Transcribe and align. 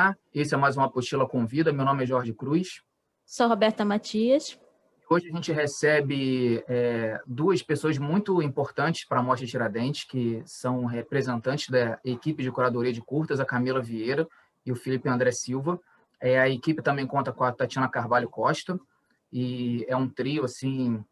Olá, 0.00 0.16
esse 0.32 0.54
é 0.54 0.56
mais 0.56 0.78
uma 0.78 0.86
Apostila 0.86 1.28
Convida. 1.28 1.74
Meu 1.74 1.84
nome 1.84 2.04
é 2.04 2.06
Jorge 2.06 2.32
Cruz. 2.32 2.80
Sou 3.26 3.46
Roberta 3.46 3.84
Matias. 3.84 4.58
Hoje 5.10 5.28
a 5.28 5.36
gente 5.36 5.52
recebe 5.52 6.64
é, 6.66 7.20
duas 7.26 7.62
pessoas 7.62 7.98
muito 7.98 8.40
importantes 8.40 9.04
para 9.04 9.20
a 9.20 9.22
Mostra 9.22 9.46
Tiradentes, 9.46 10.04
que 10.04 10.42
são 10.46 10.86
representantes 10.86 11.68
da 11.68 12.00
equipe 12.02 12.42
de 12.42 12.50
curadoria 12.50 12.94
de 12.94 13.02
curtas, 13.02 13.40
a 13.40 13.44
Camila 13.44 13.82
Vieira 13.82 14.26
e 14.64 14.72
o 14.72 14.74
Felipe 14.74 15.06
André 15.06 15.32
Silva. 15.32 15.78
É, 16.18 16.40
a 16.40 16.48
equipe 16.48 16.80
também 16.80 17.06
conta 17.06 17.30
com 17.30 17.44
a 17.44 17.52
Tatiana 17.52 17.86
Carvalho 17.86 18.30
Costa, 18.30 18.80
e 19.30 19.84
é 19.86 19.94
um 19.94 20.08
trio 20.08 20.46
assim 20.46 21.04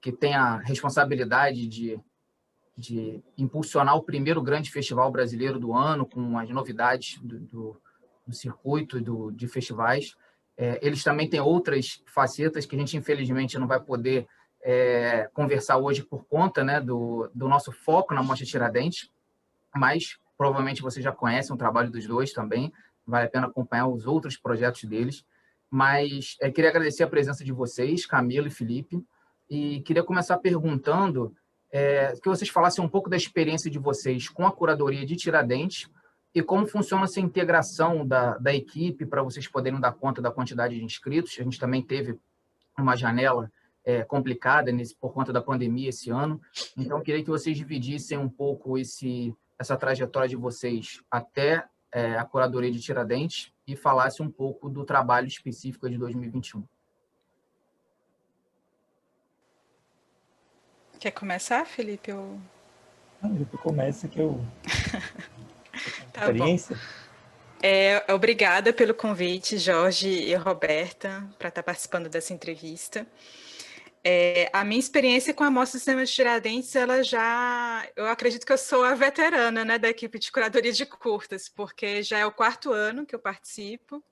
que 0.00 0.10
tem 0.10 0.34
a 0.34 0.56
responsabilidade 0.56 1.68
de, 1.68 2.00
de 2.78 3.22
impulsionar 3.36 3.94
o 3.94 4.02
primeiro 4.02 4.40
grande 4.40 4.70
festival 4.70 5.12
brasileiro 5.12 5.60
do 5.60 5.74
ano, 5.74 6.06
com 6.06 6.38
as 6.38 6.48
novidades 6.48 7.18
do, 7.20 7.38
do, 7.40 7.82
do 8.26 8.34
circuito 8.34 9.00
do, 9.00 9.30
de 9.30 9.48
festivais. 9.48 10.14
É, 10.56 10.78
eles 10.82 11.02
também 11.02 11.28
têm 11.28 11.40
outras 11.40 12.02
facetas 12.06 12.66
que 12.66 12.76
a 12.76 12.78
gente, 12.78 12.96
infelizmente, 12.96 13.58
não 13.58 13.66
vai 13.66 13.80
poder 13.80 14.26
é, 14.62 15.28
conversar 15.34 15.78
hoje 15.78 16.02
por 16.02 16.24
conta 16.24 16.62
né, 16.62 16.80
do, 16.80 17.30
do 17.34 17.48
nosso 17.48 17.72
foco 17.72 18.14
na 18.14 18.22
Mostra 18.22 18.46
Tiradentes, 18.46 19.10
mas 19.74 20.18
provavelmente 20.36 20.82
você 20.82 21.00
já 21.00 21.12
conhece 21.12 21.52
o 21.52 21.56
trabalho 21.56 21.90
dos 21.90 22.06
dois 22.06 22.32
também, 22.32 22.72
vale 23.06 23.26
a 23.26 23.30
pena 23.30 23.46
acompanhar 23.46 23.88
os 23.88 24.06
outros 24.06 24.36
projetos 24.36 24.84
deles. 24.84 25.24
Mas 25.70 26.36
é, 26.40 26.50
queria 26.50 26.70
agradecer 26.70 27.02
a 27.02 27.08
presença 27.08 27.42
de 27.42 27.52
vocês, 27.52 28.04
Camilo 28.04 28.46
e 28.46 28.50
Felipe, 28.50 29.02
e 29.48 29.80
queria 29.80 30.04
começar 30.04 30.36
perguntando 30.38 31.34
é, 31.70 32.12
que 32.22 32.28
vocês 32.28 32.50
falassem 32.50 32.84
um 32.84 32.88
pouco 32.88 33.08
da 33.08 33.16
experiência 33.16 33.70
de 33.70 33.78
vocês 33.78 34.28
com 34.28 34.46
a 34.46 34.52
curadoria 34.52 35.06
de 35.06 35.16
Tiradentes, 35.16 35.90
e 36.34 36.42
como 36.42 36.66
funciona 36.66 37.04
essa 37.04 37.20
integração 37.20 38.06
da, 38.06 38.38
da 38.38 38.54
equipe 38.54 39.04
para 39.04 39.22
vocês 39.22 39.46
poderem 39.46 39.78
dar 39.78 39.92
conta 39.92 40.22
da 40.22 40.30
quantidade 40.30 40.74
de 40.76 40.84
inscritos. 40.84 41.36
A 41.38 41.42
gente 41.42 41.60
também 41.60 41.82
teve 41.82 42.18
uma 42.78 42.96
janela 42.96 43.50
é, 43.84 44.02
complicada 44.02 44.72
nesse, 44.72 44.96
por 44.96 45.12
conta 45.12 45.32
da 45.32 45.42
pandemia 45.42 45.90
esse 45.90 46.10
ano. 46.10 46.40
Então, 46.76 46.98
eu 46.98 47.02
queria 47.02 47.22
que 47.22 47.30
vocês 47.30 47.56
dividissem 47.56 48.16
um 48.16 48.28
pouco 48.28 48.78
esse, 48.78 49.34
essa 49.58 49.76
trajetória 49.76 50.28
de 50.28 50.36
vocês 50.36 51.02
até 51.10 51.64
é, 51.92 52.16
a 52.16 52.24
curadoria 52.24 52.70
de 52.70 52.80
Tiradentes 52.80 53.52
e 53.66 53.76
falasse 53.76 54.22
um 54.22 54.30
pouco 54.30 54.70
do 54.70 54.84
trabalho 54.84 55.26
específico 55.26 55.88
de 55.88 55.98
2021. 55.98 56.64
Quer 60.98 61.10
começar, 61.10 61.66
Felipe? 61.66 62.10
Eu... 62.10 62.40
Não, 63.20 63.44
começa 63.58 64.08
que 64.08 64.20
eu 64.20 64.40
Tá 66.12 66.22
experiência. 66.22 66.78
É, 67.62 68.04
obrigada 68.12 68.72
pelo 68.72 68.92
convite, 68.92 69.56
Jorge 69.56 70.08
e 70.08 70.34
Roberta, 70.34 71.28
para 71.38 71.48
estar 71.48 71.62
participando 71.62 72.08
dessa 72.08 72.32
entrevista. 72.32 73.06
É, 74.04 74.50
a 74.52 74.64
minha 74.64 74.80
experiência 74.80 75.32
com 75.32 75.44
a 75.44 75.50
Mostra 75.50 75.78
de 75.78 75.84
Cinema 75.84 76.04
de 76.04 76.12
Tiradentes, 76.12 76.74
ela 76.74 77.04
já... 77.04 77.86
Eu 77.94 78.06
acredito 78.08 78.44
que 78.44 78.52
eu 78.52 78.58
sou 78.58 78.84
a 78.84 78.94
veterana 78.94 79.64
né, 79.64 79.78
da 79.78 79.88
equipe 79.88 80.18
de 80.18 80.32
curadoria 80.32 80.72
de 80.72 80.84
curtas, 80.84 81.48
porque 81.48 82.02
já 82.02 82.18
é 82.18 82.26
o 82.26 82.32
quarto 82.32 82.72
ano 82.72 83.06
que 83.06 83.14
eu 83.14 83.20
participo. 83.20 84.02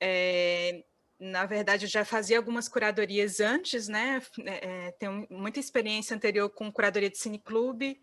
É, 0.00 0.84
na 1.20 1.44
verdade, 1.44 1.84
eu 1.84 1.90
já 1.90 2.02
fazia 2.02 2.38
algumas 2.38 2.66
curadorias 2.66 3.40
antes, 3.40 3.88
né? 3.88 4.22
É, 4.46 4.90
tenho 4.92 5.26
muita 5.30 5.60
experiência 5.60 6.16
anterior 6.16 6.48
com 6.48 6.72
curadoria 6.72 7.10
de 7.10 7.18
cineclube, 7.18 8.00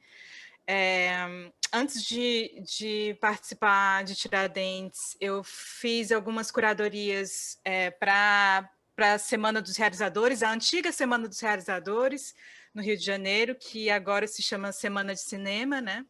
é, 0.74 1.52
antes 1.74 2.02
de, 2.02 2.64
de, 2.66 3.18
participar 3.20 4.06
de 4.06 4.16
Tiradentes, 4.16 5.18
eu 5.20 5.44
fiz 5.44 6.14
algumas 6.14 6.50
curadorias 6.50 7.60
é, 7.66 7.92
para 7.92 8.72
a 8.98 9.18
Semana 9.18 9.62
dos 9.62 9.76
Realizadores, 9.76 10.42
a 10.42 10.50
antiga 10.50 10.90
Semana 10.94 11.28
dos 11.28 11.42
Realizadores, 11.42 12.34
no 12.74 12.82
Rio 12.82 12.96
de 12.96 13.04
Janeiro, 13.04 13.54
que 13.54 13.90
agora 13.90 14.26
se 14.28 14.42
chama 14.42 14.72
Semana 14.72 15.14
de 15.14 15.20
Cinema, 15.20 15.82
né? 15.82 16.06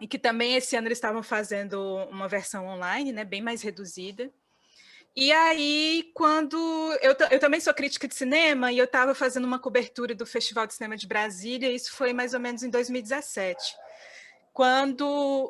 E 0.00 0.08
que 0.08 0.18
também 0.18 0.56
esse 0.56 0.74
ano 0.74 0.88
eles 0.88 0.98
estavam 0.98 1.22
fazendo 1.22 1.80
uma 2.10 2.26
versão 2.26 2.66
online, 2.66 3.12
né, 3.12 3.24
bem 3.24 3.40
mais 3.40 3.62
reduzida. 3.62 4.32
E 5.16 5.32
aí, 5.32 6.10
quando... 6.14 6.56
Eu, 7.02 7.16
eu 7.30 7.40
também 7.40 7.60
sou 7.60 7.74
crítica 7.74 8.06
de 8.06 8.14
cinema 8.14 8.70
e 8.70 8.78
eu 8.78 8.84
estava 8.84 9.14
fazendo 9.14 9.44
uma 9.44 9.58
cobertura 9.58 10.14
do 10.14 10.24
Festival 10.24 10.66
de 10.66 10.74
Cinema 10.74 10.96
de 10.96 11.06
Brasília, 11.06 11.70
isso 11.70 11.92
foi 11.92 12.12
mais 12.12 12.34
ou 12.34 12.40
menos 12.40 12.62
em 12.62 12.70
2017 12.70 13.58
quando 14.58 15.06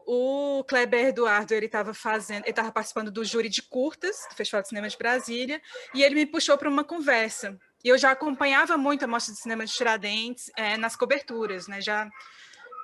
o 0.06 0.62
Kleber 0.64 1.06
Eduardo 1.06 1.54
ele 1.54 1.64
estava 1.64 1.94
fazendo, 1.94 2.42
ele 2.42 2.50
estava 2.50 2.70
participando 2.70 3.10
do 3.10 3.24
júri 3.24 3.48
de 3.48 3.62
curtas 3.62 4.26
do 4.28 4.36
Festival 4.36 4.60
de 4.60 4.68
Cinema 4.68 4.86
de 4.86 4.98
Brasília 4.98 5.62
e 5.94 6.02
ele 6.02 6.14
me 6.14 6.26
puxou 6.26 6.58
para 6.58 6.68
uma 6.68 6.84
conversa. 6.84 7.58
E 7.82 7.88
eu 7.88 7.96
já 7.96 8.10
acompanhava 8.10 8.76
muito 8.76 9.06
a 9.06 9.08
mostra 9.08 9.32
de 9.32 9.40
cinema 9.40 9.64
de 9.64 9.72
Tiradentes 9.72 10.50
é, 10.54 10.76
nas 10.76 10.94
coberturas, 10.94 11.66
né? 11.66 11.80
Já 11.80 12.06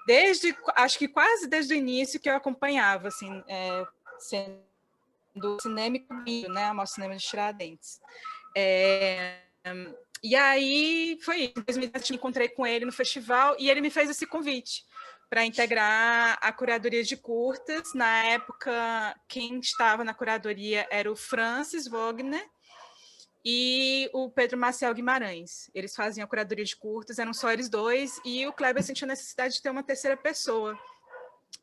desde, 0.07 0.57
acho 0.77 0.99
que 0.99 1.09
quase 1.09 1.47
desde 1.47 1.75
o 1.75 1.77
início 1.77 2.19
que 2.19 2.31
eu 2.31 2.35
acompanhava, 2.35 3.09
assim, 3.09 3.45
é, 3.47 3.85
do 5.35 5.61
cinema 5.61 5.99
comigo, 6.01 6.49
né? 6.53 6.65
A 6.65 6.75
Mostra 6.75 6.95
Cinema 6.95 7.17
de 7.17 7.25
Tiradentes. 7.25 8.01
É, 8.57 9.39
e 10.23 10.35
aí 10.35 11.19
foi 11.23 11.45
em 11.45 11.53
2017 11.53 12.13
me 12.13 12.17
encontrei 12.17 12.49
com 12.49 12.67
ele 12.67 12.85
no 12.85 12.93
festival 12.93 13.57
e 13.59 13.69
ele 13.69 13.81
me 13.81 13.91
fez 13.91 14.09
esse 14.09 14.27
convite 14.27 14.85
para 15.29 15.45
integrar 15.45 16.39
a 16.41 16.53
curadoria 16.53 17.03
de 17.03 17.17
curtas. 17.17 17.93
Na 17.95 18.25
época, 18.25 19.19
quem 19.29 19.59
estava 19.59 20.05
na 20.05 20.15
curadoria 20.15 20.87
era 20.91 21.11
o 21.11 21.17
Francis 21.17 21.89
Wagner 21.89 22.47
e 23.45 24.09
o 24.15 24.31
Pedro 24.31 24.57
Marcel 24.57 24.95
Guimarães. 24.95 25.71
Eles 25.75 25.95
faziam 25.95 26.25
a 26.25 26.29
curadoria 26.29 26.65
de 26.65 26.77
curtas, 26.77 27.19
eram 27.19 27.35
só 27.35 27.51
eles 27.51 27.69
dois, 27.69 28.19
e 28.25 28.47
o 28.47 28.53
Kleber 28.53 28.83
sentiu 28.83 29.05
a 29.05 29.09
necessidade 29.09 29.55
de 29.55 29.63
ter 29.63 29.71
uma 29.71 29.83
terceira 29.83 30.17
pessoa. 30.17 30.79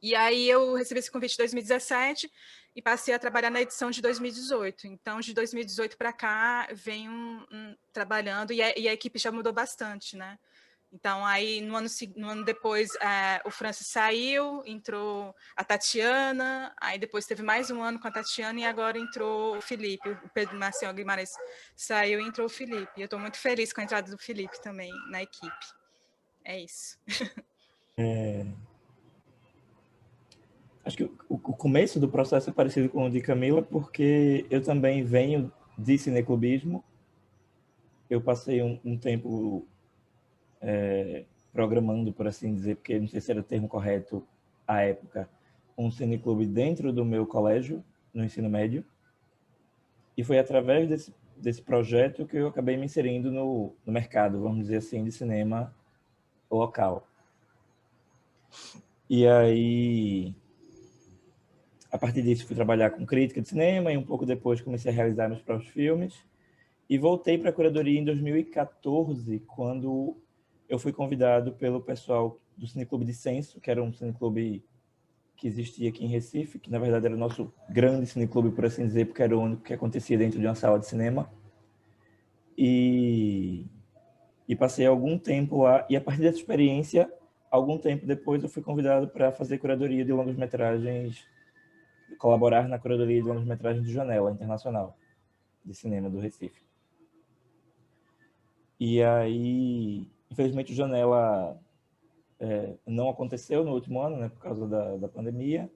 E 0.01 0.15
aí 0.15 0.49
eu 0.49 0.73
recebi 0.73 0.99
esse 0.99 1.11
convite 1.11 1.33
em 1.33 1.37
2017 1.37 2.31
e 2.75 2.81
passei 2.81 3.13
a 3.13 3.19
trabalhar 3.19 3.49
na 3.49 3.61
edição 3.61 3.91
de 3.91 4.01
2018. 4.01 4.87
Então, 4.87 5.19
de 5.19 5.33
2018 5.33 5.97
para 5.97 6.13
cá, 6.13 6.67
venho 6.73 7.11
um, 7.11 7.75
trabalhando 7.91 8.53
e 8.53 8.61
a, 8.61 8.77
e 8.77 8.87
a, 8.87 8.93
equipe 8.93 9.19
já 9.19 9.31
mudou 9.31 9.51
bastante, 9.51 10.15
né? 10.15 10.39
Então, 10.93 11.25
aí, 11.25 11.61
no 11.61 11.75
ano, 11.75 11.87
no 12.17 12.29
ano 12.29 12.43
depois, 12.43 12.93
é, 12.95 13.41
o 13.45 13.51
Francis 13.51 13.87
saiu, 13.87 14.61
entrou 14.65 15.33
a 15.55 15.63
Tatiana, 15.63 16.73
aí 16.81 16.99
depois 16.99 17.25
teve 17.25 17.41
mais 17.41 17.71
um 17.71 17.81
ano 17.81 17.97
com 17.97 18.09
a 18.09 18.11
Tatiana 18.11 18.59
e 18.59 18.65
agora 18.65 18.99
entrou 18.99 19.55
o 19.55 19.61
Felipe, 19.61 20.09
o 20.09 20.29
Pedro 20.33 20.57
Marcelo 20.57 20.93
Guimarães 20.93 21.31
saiu 21.77 22.19
e 22.19 22.27
entrou 22.27 22.47
o 22.47 22.49
Felipe. 22.49 22.91
Eu 22.97 23.05
estou 23.05 23.19
muito 23.19 23.37
feliz 23.37 23.71
com 23.71 23.79
a 23.79 23.85
entrada 23.85 24.11
do 24.11 24.17
Felipe 24.17 24.61
também 24.61 24.91
na 25.09 25.23
equipe. 25.23 25.65
É 26.43 26.59
isso. 26.59 26.97
É, 27.97 28.45
Acho 30.83 30.97
que 30.97 31.03
o, 31.03 31.13
o, 31.29 31.37
começo 31.37 31.99
do 31.99 32.09
processo 32.09 32.49
é 32.49 32.53
parecido 32.53 32.89
com 32.89 33.05
o 33.05 33.09
de 33.09 33.21
Camila, 33.21 33.61
porque 33.61 34.45
eu 34.49 34.61
também 34.61 35.03
venho 35.03 35.51
de 35.77 35.97
cineclubismo. 35.97 36.83
Eu 38.09 38.19
passei 38.19 38.63
um, 38.63 38.79
um 38.83 38.97
tempo 38.97 39.65
é, 40.59 41.25
programando, 41.53 42.11
por 42.11 42.27
assim 42.27 42.53
dizer, 42.53 42.75
porque 42.77 42.99
não 42.99 43.07
sei 43.07 43.21
se 43.21 43.31
era 43.31 43.39
o 43.39 43.43
termo 43.43 43.67
correto 43.67 44.25
à 44.67 44.81
época, 44.81 45.29
um 45.77 45.91
cineclube 45.91 46.45
dentro 46.45 46.91
do 46.91 47.05
meu 47.05 47.25
colégio, 47.27 47.83
no 48.13 48.23
ensino 48.23 48.49
médio. 48.49 48.83
E 50.17 50.23
foi 50.23 50.39
através 50.39 50.89
desse, 50.89 51.13
desse 51.37 51.61
projeto 51.61 52.25
que 52.25 52.37
eu 52.37 52.47
acabei 52.47 52.75
me 52.75 52.85
inserindo 52.85 53.31
no, 53.31 53.73
no 53.85 53.93
mercado, 53.93 54.41
vamos 54.41 54.61
dizer 54.61 54.77
assim, 54.77 55.03
de 55.03 55.11
cinema 55.11 55.73
local. 56.49 57.07
E 59.09 59.27
aí, 59.27 60.33
a 61.91 61.97
partir 61.97 62.21
disso, 62.21 62.47
fui 62.47 62.55
trabalhar 62.55 62.91
com 62.91 63.05
crítica 63.05 63.41
de 63.41 63.49
cinema 63.49 63.91
e 63.91 63.97
um 63.97 64.03
pouco 64.03 64.25
depois 64.25 64.61
comecei 64.61 64.91
a 64.91 64.95
realizar 64.95 65.27
meus 65.27 65.41
próprios 65.41 65.69
filmes. 65.71 66.15
E 66.89 66.97
voltei 66.97 67.37
para 67.37 67.49
a 67.49 67.53
curadoria 67.53 67.99
em 67.99 68.05
2014, 68.05 69.39
quando 69.41 70.17
eu 70.69 70.79
fui 70.79 70.93
convidado 70.93 71.51
pelo 71.53 71.81
pessoal 71.81 72.39
do 72.55 72.65
Cineclube 72.65 73.03
de 73.03 73.13
Censo, 73.13 73.59
que 73.59 73.69
era 73.69 73.83
um 73.83 73.91
cineclube 73.91 74.63
que 75.35 75.47
existia 75.47 75.89
aqui 75.89 76.05
em 76.05 76.07
Recife, 76.07 76.59
que 76.59 76.69
na 76.69 76.79
verdade 76.79 77.07
era 77.07 77.15
o 77.15 77.17
nosso 77.17 77.53
grande 77.69 78.05
cineclube, 78.05 78.51
por 78.51 78.65
assim 78.65 78.85
dizer, 78.85 79.07
porque 79.07 79.23
era 79.23 79.35
o 79.35 79.41
único 79.41 79.63
que 79.63 79.73
acontecia 79.73 80.17
dentro 80.17 80.39
de 80.39 80.45
uma 80.45 80.55
sala 80.55 80.79
de 80.79 80.85
cinema. 80.85 81.29
E, 82.57 83.65
e 84.47 84.55
passei 84.55 84.85
algum 84.85 85.17
tempo 85.17 85.63
lá, 85.63 85.85
e 85.89 85.95
a 85.95 86.01
partir 86.01 86.21
dessa 86.21 86.37
experiência, 86.37 87.11
algum 87.49 87.77
tempo 87.77 88.05
depois 88.05 88.43
eu 88.43 88.49
fui 88.49 88.61
convidado 88.61 89.07
para 89.07 89.31
fazer 89.31 89.57
curadoria 89.57 90.05
de 90.05 90.13
longas-metragens 90.13 91.25
colaborar 92.17 92.67
na 92.67 92.79
curadoria 92.79 93.21
de 93.21 93.27
longas-metragens 93.27 93.85
de 93.85 93.93
Janela 93.93 94.31
Internacional 94.31 94.97
de 95.63 95.73
Cinema 95.73 96.09
do 96.09 96.19
Recife. 96.19 96.63
E 98.79 99.01
aí, 99.03 100.07
infelizmente, 100.29 100.71
o 100.71 100.75
Janela 100.75 101.59
é, 102.39 102.75
não 102.87 103.09
aconteceu 103.09 103.63
no 103.63 103.73
último 103.73 104.01
ano, 104.01 104.17
né, 104.17 104.29
por 104.29 104.39
causa 104.39 104.67
da, 104.67 104.97
da 104.97 105.07
pandemia. 105.07 105.69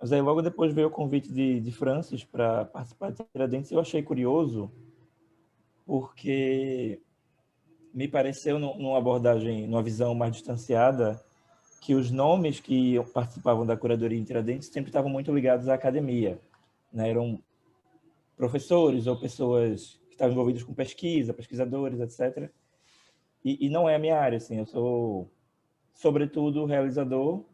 Mas 0.00 0.12
aí 0.12 0.20
logo 0.20 0.42
depois 0.42 0.72
veio 0.72 0.88
o 0.88 0.90
convite 0.90 1.32
de, 1.32 1.60
de 1.60 1.72
Francis 1.72 2.22
para 2.22 2.64
participar 2.66 3.10
de 3.10 3.24
Tiradentes 3.24 3.72
eu 3.72 3.80
achei 3.80 4.02
curioso 4.02 4.70
porque 5.84 7.00
me 7.94 8.06
pareceu 8.06 8.58
numa 8.58 8.98
abordagem, 8.98 9.66
numa 9.66 9.82
visão 9.82 10.14
mais 10.14 10.32
distanciada, 10.32 11.24
que 11.86 11.94
os 11.94 12.10
nomes 12.10 12.58
que 12.58 12.96
participavam 13.14 13.64
da 13.64 13.76
curadoria 13.76 14.18
em 14.18 14.24
Tiradentes 14.24 14.66
sempre 14.66 14.88
estavam 14.88 15.08
muito 15.08 15.32
ligados 15.32 15.68
à 15.68 15.74
academia. 15.74 16.36
Né? 16.92 17.10
Eram 17.10 17.40
professores 18.36 19.06
ou 19.06 19.16
pessoas 19.16 19.96
que 20.08 20.14
estavam 20.14 20.32
envolvidas 20.32 20.64
com 20.64 20.74
pesquisa, 20.74 21.32
pesquisadores, 21.32 22.00
etc. 22.00 22.50
E, 23.44 23.66
e 23.66 23.70
não 23.70 23.88
é 23.88 23.94
a 23.94 24.00
minha 24.00 24.18
área, 24.18 24.36
assim, 24.36 24.58
eu 24.58 24.66
sou, 24.66 25.30
sobretudo, 25.94 26.64
realizador 26.64 27.44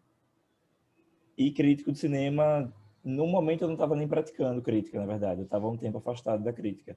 e 1.37 1.51
crítico 1.51 1.93
de 1.93 1.99
cinema. 1.99 2.73
No 3.05 3.27
momento 3.27 3.65
eu 3.65 3.69
não 3.69 3.75
estava 3.75 3.95
nem 3.95 4.09
praticando 4.09 4.63
crítica, 4.63 4.99
na 4.99 5.05
verdade, 5.05 5.43
eu 5.43 5.45
estava 5.45 5.69
um 5.69 5.77
tempo 5.77 5.99
afastado 5.99 6.43
da 6.43 6.55
crítica. 6.55 6.97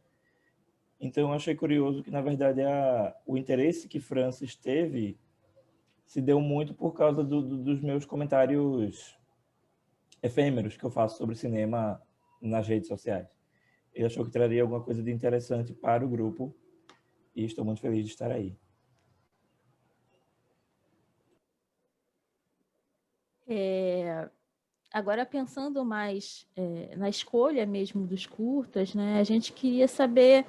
Então 1.01 1.27
eu 1.27 1.33
achei 1.33 1.53
curioso 1.53 2.01
que, 2.01 2.11
na 2.11 2.21
verdade, 2.21 2.61
a, 2.61 3.13
o 3.27 3.37
interesse 3.37 3.89
que 3.89 3.99
Francis 3.99 4.55
teve 4.55 5.17
se 6.05 6.21
deu 6.21 6.39
muito 6.39 6.73
por 6.73 6.93
causa 6.93 7.23
do, 7.23 7.41
do, 7.41 7.57
dos 7.57 7.81
meus 7.81 8.05
comentários 8.05 9.17
efêmeros 10.21 10.77
que 10.77 10.83
eu 10.83 10.91
faço 10.91 11.17
sobre 11.17 11.35
cinema 11.35 12.01
nas 12.41 12.67
redes 12.67 12.87
sociais. 12.87 13.27
Ele 13.93 14.05
achou 14.05 14.25
que 14.25 14.31
traria 14.31 14.61
alguma 14.61 14.81
coisa 14.81 15.01
de 15.01 15.11
interessante 15.11 15.73
para 15.73 16.05
o 16.05 16.09
grupo 16.09 16.55
e 17.35 17.45
estou 17.45 17.63
muito 17.63 17.81
feliz 17.81 18.05
de 18.05 18.11
estar 18.11 18.31
aí. 18.31 18.57
É, 23.47 24.29
agora, 24.91 25.25
pensando 25.25 25.85
mais 25.85 26.47
é, 26.55 26.95
na 26.95 27.07
escolha 27.09 27.65
mesmo 27.65 28.05
dos 28.05 28.25
curtas, 28.25 28.95
né, 28.95 29.19
a 29.19 29.23
gente 29.23 29.53
queria 29.53 29.87
saber 29.87 30.45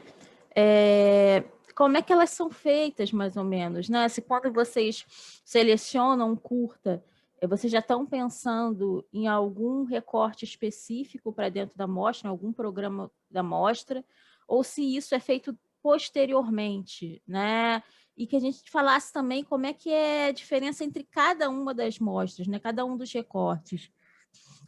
é, 0.54 1.44
como 1.76 1.98
é 1.98 2.02
que 2.02 2.10
elas 2.10 2.30
são 2.30 2.50
feitas, 2.50 3.12
mais 3.12 3.36
ou 3.36 3.44
menos, 3.44 3.90
né? 3.90 4.08
Se 4.08 4.22
quando 4.22 4.50
vocês 4.50 5.04
selecionam 5.44 6.34
curta, 6.34 7.04
é, 7.38 7.46
vocês 7.46 7.70
já 7.70 7.80
estão 7.80 8.06
pensando 8.06 9.06
em 9.12 9.28
algum 9.28 9.84
recorte 9.84 10.42
específico 10.42 11.30
para 11.34 11.50
dentro 11.50 11.76
da 11.76 11.86
mostra, 11.86 12.28
em 12.28 12.30
algum 12.30 12.50
programa 12.50 13.12
da 13.30 13.42
mostra, 13.42 14.02
ou 14.48 14.64
se 14.64 14.96
isso 14.96 15.14
é 15.14 15.20
feito 15.20 15.56
posteriormente, 15.82 17.22
né? 17.28 17.82
E 18.16 18.26
que 18.26 18.36
a 18.36 18.40
gente 18.40 18.70
falasse 18.70 19.12
também 19.12 19.44
como 19.44 19.66
é 19.66 19.74
que 19.74 19.90
é 19.90 20.28
a 20.28 20.32
diferença 20.32 20.82
entre 20.82 21.04
cada 21.04 21.50
uma 21.50 21.74
das 21.74 21.98
mostras, 21.98 22.46
né? 22.46 22.58
Cada 22.58 22.86
um 22.86 22.96
dos 22.96 23.12
recortes. 23.12 23.92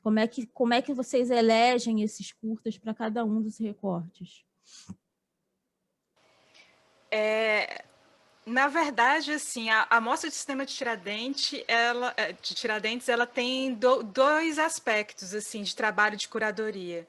Como 0.02 0.18
é 0.18 0.26
que, 0.26 0.46
como 0.48 0.74
é 0.74 0.82
que 0.82 0.92
vocês 0.92 1.30
elegem 1.30 2.02
esses 2.02 2.32
curtas 2.32 2.76
para 2.76 2.92
cada 2.92 3.24
um 3.24 3.40
dos 3.40 3.56
recortes? 3.56 4.44
É, 7.10 7.84
na 8.48 8.66
verdade, 8.68 9.32
assim, 9.32 9.68
a, 9.70 9.86
a 9.90 10.00
mostra 10.00 10.28
de 10.30 10.34
sistema 10.34 10.64
de 10.64 10.74
Tiradentes, 10.74 11.62
ela, 11.68 12.14
é, 12.16 12.32
de 12.32 12.54
Tiradentes, 12.54 13.08
ela 13.08 13.26
tem 13.26 13.74
do, 13.74 14.02
dois 14.02 14.58
aspectos 14.58 15.34
assim 15.34 15.62
de 15.62 15.76
trabalho 15.76 16.16
de 16.16 16.28
curadoria. 16.28 17.06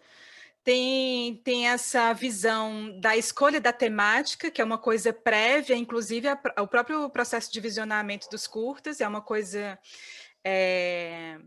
Tem, 0.63 1.37
tem 1.37 1.69
essa 1.69 2.13
visão 2.13 2.99
da 2.99 3.15
escolha 3.15 3.61
da 3.61 3.71
temática, 3.71 4.51
que 4.51 4.61
é 4.61 4.65
uma 4.65 4.77
coisa 4.77 5.13
prévia, 5.13 5.75
inclusive 5.75 6.27
a, 6.27 6.37
o 6.61 6.67
próprio 6.67 7.09
processo 7.09 7.51
de 7.51 7.61
visionamento 7.61 8.29
dos 8.29 8.45
curtas, 8.45 8.99
é 8.99 9.07
uma 9.07 9.21
coisa 9.21 9.79
é, 10.43 11.39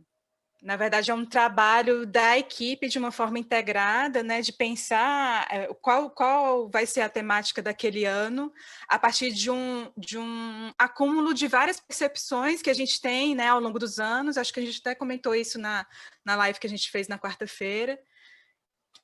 na 0.63 0.77
verdade, 0.77 1.11
é 1.11 1.15
um 1.15 1.25
trabalho 1.25 2.07
da 2.07 2.39
equipe 2.39 2.89
de 2.89 2.97
uma 2.97 3.11
forma 3.11 3.37
integrada, 3.37 4.23
né, 4.23 4.41
de 4.41 4.53
pensar 4.53 5.45
é, 5.51 5.67
qual, 5.81 6.09
qual 6.09 6.71
vai 6.71 6.87
ser 6.87 7.01
a 7.01 7.09
temática 7.09 7.61
daquele 7.61 8.05
ano, 8.05 8.53
a 8.87 8.97
partir 8.97 9.33
de 9.33 9.51
um, 9.51 9.91
de 9.97 10.17
um 10.17 10.73
acúmulo 10.79 11.35
de 11.35 11.49
várias 11.49 11.81
percepções 11.81 12.63
que 12.63 12.71
a 12.71 12.75
gente 12.75 13.01
tem 13.01 13.35
né, 13.35 13.49
ao 13.49 13.59
longo 13.59 13.77
dos 13.77 13.99
anos. 13.99 14.39
Acho 14.39 14.55
que 14.55 14.61
a 14.61 14.65
gente 14.65 14.79
até 14.79 14.95
comentou 14.95 15.35
isso 15.35 15.59
na, 15.59 15.85
na 16.25 16.37
live 16.37 16.61
que 16.61 16.67
a 16.69 16.71
gente 16.71 16.89
fez 16.93 17.09
na 17.09 17.19
quarta-feira. 17.19 17.99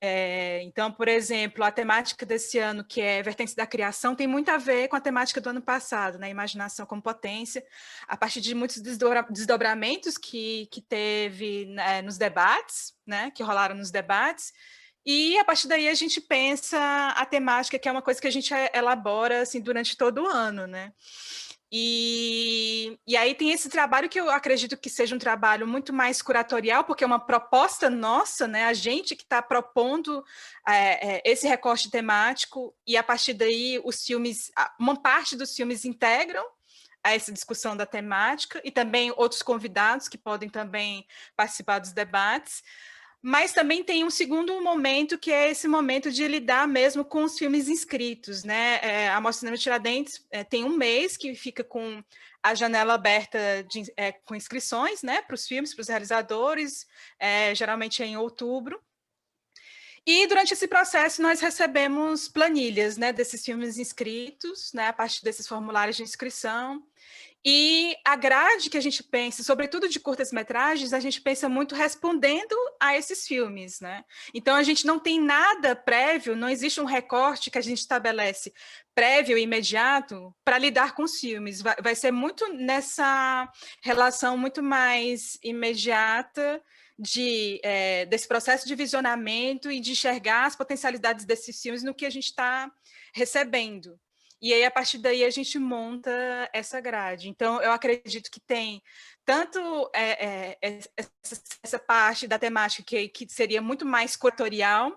É, 0.01 0.63
então, 0.63 0.93
por 0.93 1.09
exemplo, 1.09 1.65
a 1.65 1.73
temática 1.73 2.25
desse 2.25 2.59
ano, 2.59 2.85
que 2.85 3.01
é 3.01 3.21
vertente 3.23 3.57
da 3.57 3.67
criação, 3.67 4.15
tem 4.15 4.29
muito 4.29 4.49
a 4.49 4.57
ver 4.57 4.89
com 4.89 4.95
a 4.95 5.01
temática 5.01 5.41
do 5.41 5.51
ano 5.51 5.61
passado, 5.61 6.19
né? 6.19 6.31
Imaginação 6.31 6.87
como 6.87 7.03
potência, 7.03 7.65
a 8.07 8.17
partir 8.17 8.41
de 8.41 8.55
muitos 8.55 8.81
desdobramentos 8.81 10.17
que, 10.17 10.69
que 10.71 10.81
teve 10.81 11.67
né, 11.67 12.01
nos 12.03 12.17
debates, 12.17 12.95
né? 13.05 13.33
Que 13.33 13.43
rolaram 13.43 13.75
nos 13.75 13.91
debates, 13.91 14.53
e 15.11 15.39
a 15.39 15.45
partir 15.45 15.69
daí 15.69 15.89
a 15.89 15.95
gente 15.95 16.21
pensa 16.21 16.79
a 17.17 17.25
temática, 17.25 17.79
que 17.79 17.89
é 17.89 17.93
uma 17.93 18.03
coisa 18.03 18.21
que 18.21 18.27
a 18.27 18.31
gente 18.31 18.53
elabora 18.75 19.41
assim, 19.41 19.59
durante 19.59 19.97
todo 19.97 20.23
o 20.23 20.29
ano, 20.29 20.67
né? 20.67 20.93
E, 21.71 22.99
e 23.07 23.15
aí 23.15 23.35
tem 23.35 23.51
esse 23.51 23.69
trabalho 23.69 24.09
que 24.09 24.19
eu 24.19 24.31
acredito 24.31 24.77
que 24.77 24.89
seja 24.89 25.15
um 25.15 25.19
trabalho 25.19 25.67
muito 25.67 25.93
mais 25.93 26.23
curatorial, 26.23 26.83
porque 26.85 27.05
é 27.05 27.07
uma 27.07 27.21
proposta 27.21 27.91
nossa, 27.91 28.49
né? 28.49 28.65
A 28.65 28.73
gente 28.73 29.15
que 29.15 29.23
está 29.23 29.43
propondo 29.43 30.25
é, 30.67 31.17
é, 31.17 31.23
esse 31.27 31.47
recorte 31.47 31.91
temático, 31.91 32.75
e 32.87 32.97
a 32.97 33.03
partir 33.03 33.35
daí 33.35 33.81
os 33.85 34.03
filmes, 34.03 34.51
uma 34.79 34.97
parte 35.01 35.37
dos 35.37 35.55
filmes 35.55 35.85
integram 35.85 36.45
a 37.05 37.15
essa 37.15 37.33
discussão 37.33 37.77
da 37.77 37.85
temática, 37.85 38.61
e 38.65 38.71
também 38.71 39.13
outros 39.17 39.43
convidados 39.43 40.09
que 40.09 40.17
podem 40.17 40.49
também 40.49 41.07
participar 41.37 41.79
dos 41.81 41.93
debates. 41.93 42.63
Mas 43.21 43.53
também 43.53 43.83
tem 43.83 44.05
um 44.05 44.11
segundo 44.11 44.61
momento, 44.63 45.19
que 45.19 45.33
é 45.33 45.51
esse 45.51 45.67
momento 45.67 46.11
de 46.11 46.27
lidar 46.29 46.69
mesmo 46.69 47.05
com 47.05 47.25
os 47.25 47.37
filmes 47.37 47.69
inscritos. 47.69 48.45
Né? 48.45 48.79
É, 48.81 49.09
a 49.09 49.21
Mostra 49.21 49.41
Cinema 49.41 49.59
Tiradentes 49.59 50.25
é, 50.31 50.45
tem 50.45 50.65
um 50.65 50.77
mês 50.77 51.17
que 51.17 51.35
fica 51.35 51.65
com 51.65 52.03
a 52.43 52.55
janela 52.55 52.95
aberta 52.95 53.39
de, 53.69 53.93
é, 53.97 54.13
com 54.13 54.35
inscrições 54.35 55.03
né, 55.03 55.21
para 55.21 55.35
os 55.35 55.47
filmes, 55.47 55.75
para 55.75 55.83
os 55.83 55.89
realizadores, 55.89 56.87
é, 57.19 57.53
geralmente 57.55 58.03
é 58.03 58.07
em 58.07 58.17
outubro. 58.17 58.81
E 60.07 60.27
durante 60.27 60.55
esse 60.55 60.67
processo 60.69 61.21
nós 61.21 61.41
recebemos 61.41 62.29
planilhas 62.29 62.97
né, 62.97 63.13
desses 63.13 63.45
filmes 63.45 63.79
inscritos, 63.79 64.73
né, 64.73 64.89
a 64.89 64.93
partir 64.93 65.23
desses 65.23 65.47
formulários 65.47 65.97
de 65.97 66.03
inscrição, 66.03 66.83
e 67.51 67.97
a 68.05 68.15
grade 68.15 68.69
que 68.69 68.77
a 68.77 68.81
gente 68.81 69.03
pensa, 69.03 69.43
sobretudo 69.43 69.89
de 69.89 69.99
curtas-metragens, 69.99 70.93
a 70.93 71.01
gente 71.01 71.19
pensa 71.19 71.49
muito 71.49 71.75
respondendo 71.75 72.55
a 72.79 72.95
esses 72.95 73.27
filmes, 73.27 73.81
né? 73.81 74.05
Então 74.35 74.55
a 74.55 74.63
gente 74.63 74.87
não 74.87 74.99
tem 74.99 75.19
nada 75.19 75.75
prévio, 75.75 76.37
não 76.37 76.51
existe 76.51 76.79
um 76.79 76.85
recorte 76.85 77.51
que 77.51 77.57
a 77.57 77.63
gente 77.63 77.79
estabelece 77.79 78.53
prévio 78.95 79.39
e 79.39 79.45
imediato 79.45 80.37
para 80.45 80.59
lidar 80.59 80.95
com 80.95 81.05
os 81.05 81.19
filmes. 81.19 81.63
Vai, 81.63 81.77
vai 81.81 81.95
ser 81.95 82.11
muito 82.11 82.47
nessa 82.53 83.51
relação 83.83 84.37
muito 84.37 84.63
mais 84.63 85.39
imediata 85.43 86.63
de, 86.99 87.59
é, 87.65 88.05
desse 88.05 88.29
processo 88.29 88.69
de 88.69 88.75
visionamento 88.75 89.71
e 89.71 89.81
de 89.81 89.93
enxergar 89.93 90.45
as 90.45 90.55
potencialidades 90.55 91.25
desses 91.25 91.59
filmes 91.63 91.83
no 91.83 91.95
que 91.95 92.05
a 92.05 92.11
gente 92.11 92.27
está 92.27 92.71
recebendo. 93.15 93.99
E 94.41 94.55
aí, 94.55 94.65
a 94.65 94.71
partir 94.71 94.99
daí, 94.99 95.25
a 95.25 95.31
gente 95.31 95.59
monta 95.59 96.11
essa 96.53 96.81
grade. 96.81 97.29
Então, 97.29 97.61
eu 97.61 97.73
acredito 97.73 98.31
que 98.31 98.41
tem 98.41 98.83
tanto 99.25 99.59
é, 99.93 100.27
é, 100.27 100.59
essa, 100.63 101.43
essa, 101.63 101.79
parte 101.79 102.27
da 102.27 102.39
temática 102.39 102.83
que, 102.83 103.09
que 103.09 103.29
seria 103.29 103.61
muito 103.61 103.85
mais 103.85 104.17
curatorial, 104.17 104.97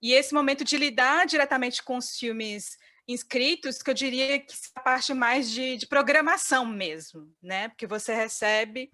e 0.00 0.12
esse 0.14 0.34
momento 0.34 0.64
de 0.64 0.76
lidar 0.76 1.26
diretamente 1.26 1.82
com 1.82 1.96
os 1.96 2.18
filmes 2.18 2.76
inscritos, 3.06 3.82
que 3.82 3.90
eu 3.90 3.94
diria 3.94 4.40
que 4.40 4.52
é 4.52 4.56
a 4.74 4.80
parte 4.80 5.14
mais 5.14 5.50
de, 5.50 5.76
de 5.76 5.86
programação 5.86 6.66
mesmo, 6.66 7.32
né? 7.40 7.68
Porque 7.68 7.86
você 7.86 8.14
recebe 8.14 8.90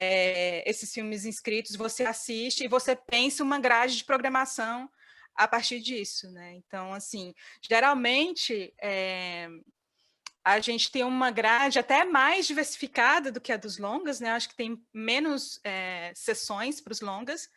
é, 0.00 0.68
esses 0.68 0.92
filmes 0.92 1.24
inscritos, 1.24 1.76
você 1.76 2.04
assiste 2.04 2.64
e 2.64 2.68
você 2.68 2.96
pensa 2.96 3.42
uma 3.42 3.58
grade 3.58 3.96
de 3.96 4.04
programação 4.04 4.88
a 5.34 5.48
partir 5.48 5.80
disso, 5.80 6.30
né? 6.30 6.54
Então, 6.54 6.92
assim, 6.92 7.34
geralmente 7.62 8.72
é, 8.80 9.48
a 10.44 10.58
gente 10.60 10.90
tem 10.90 11.04
uma 11.04 11.30
grade 11.30 11.78
até 11.78 12.04
mais 12.04 12.46
diversificada 12.46 13.30
do 13.30 13.40
que 13.40 13.52
a 13.52 13.56
dos 13.56 13.78
longas, 13.78 14.20
né? 14.20 14.30
Acho 14.30 14.48
que 14.48 14.56
tem 14.56 14.82
menos 14.92 15.60
é, 15.64 16.12
sessões 16.14 16.80
para 16.80 16.92
os 16.92 17.00
longas. 17.00 17.48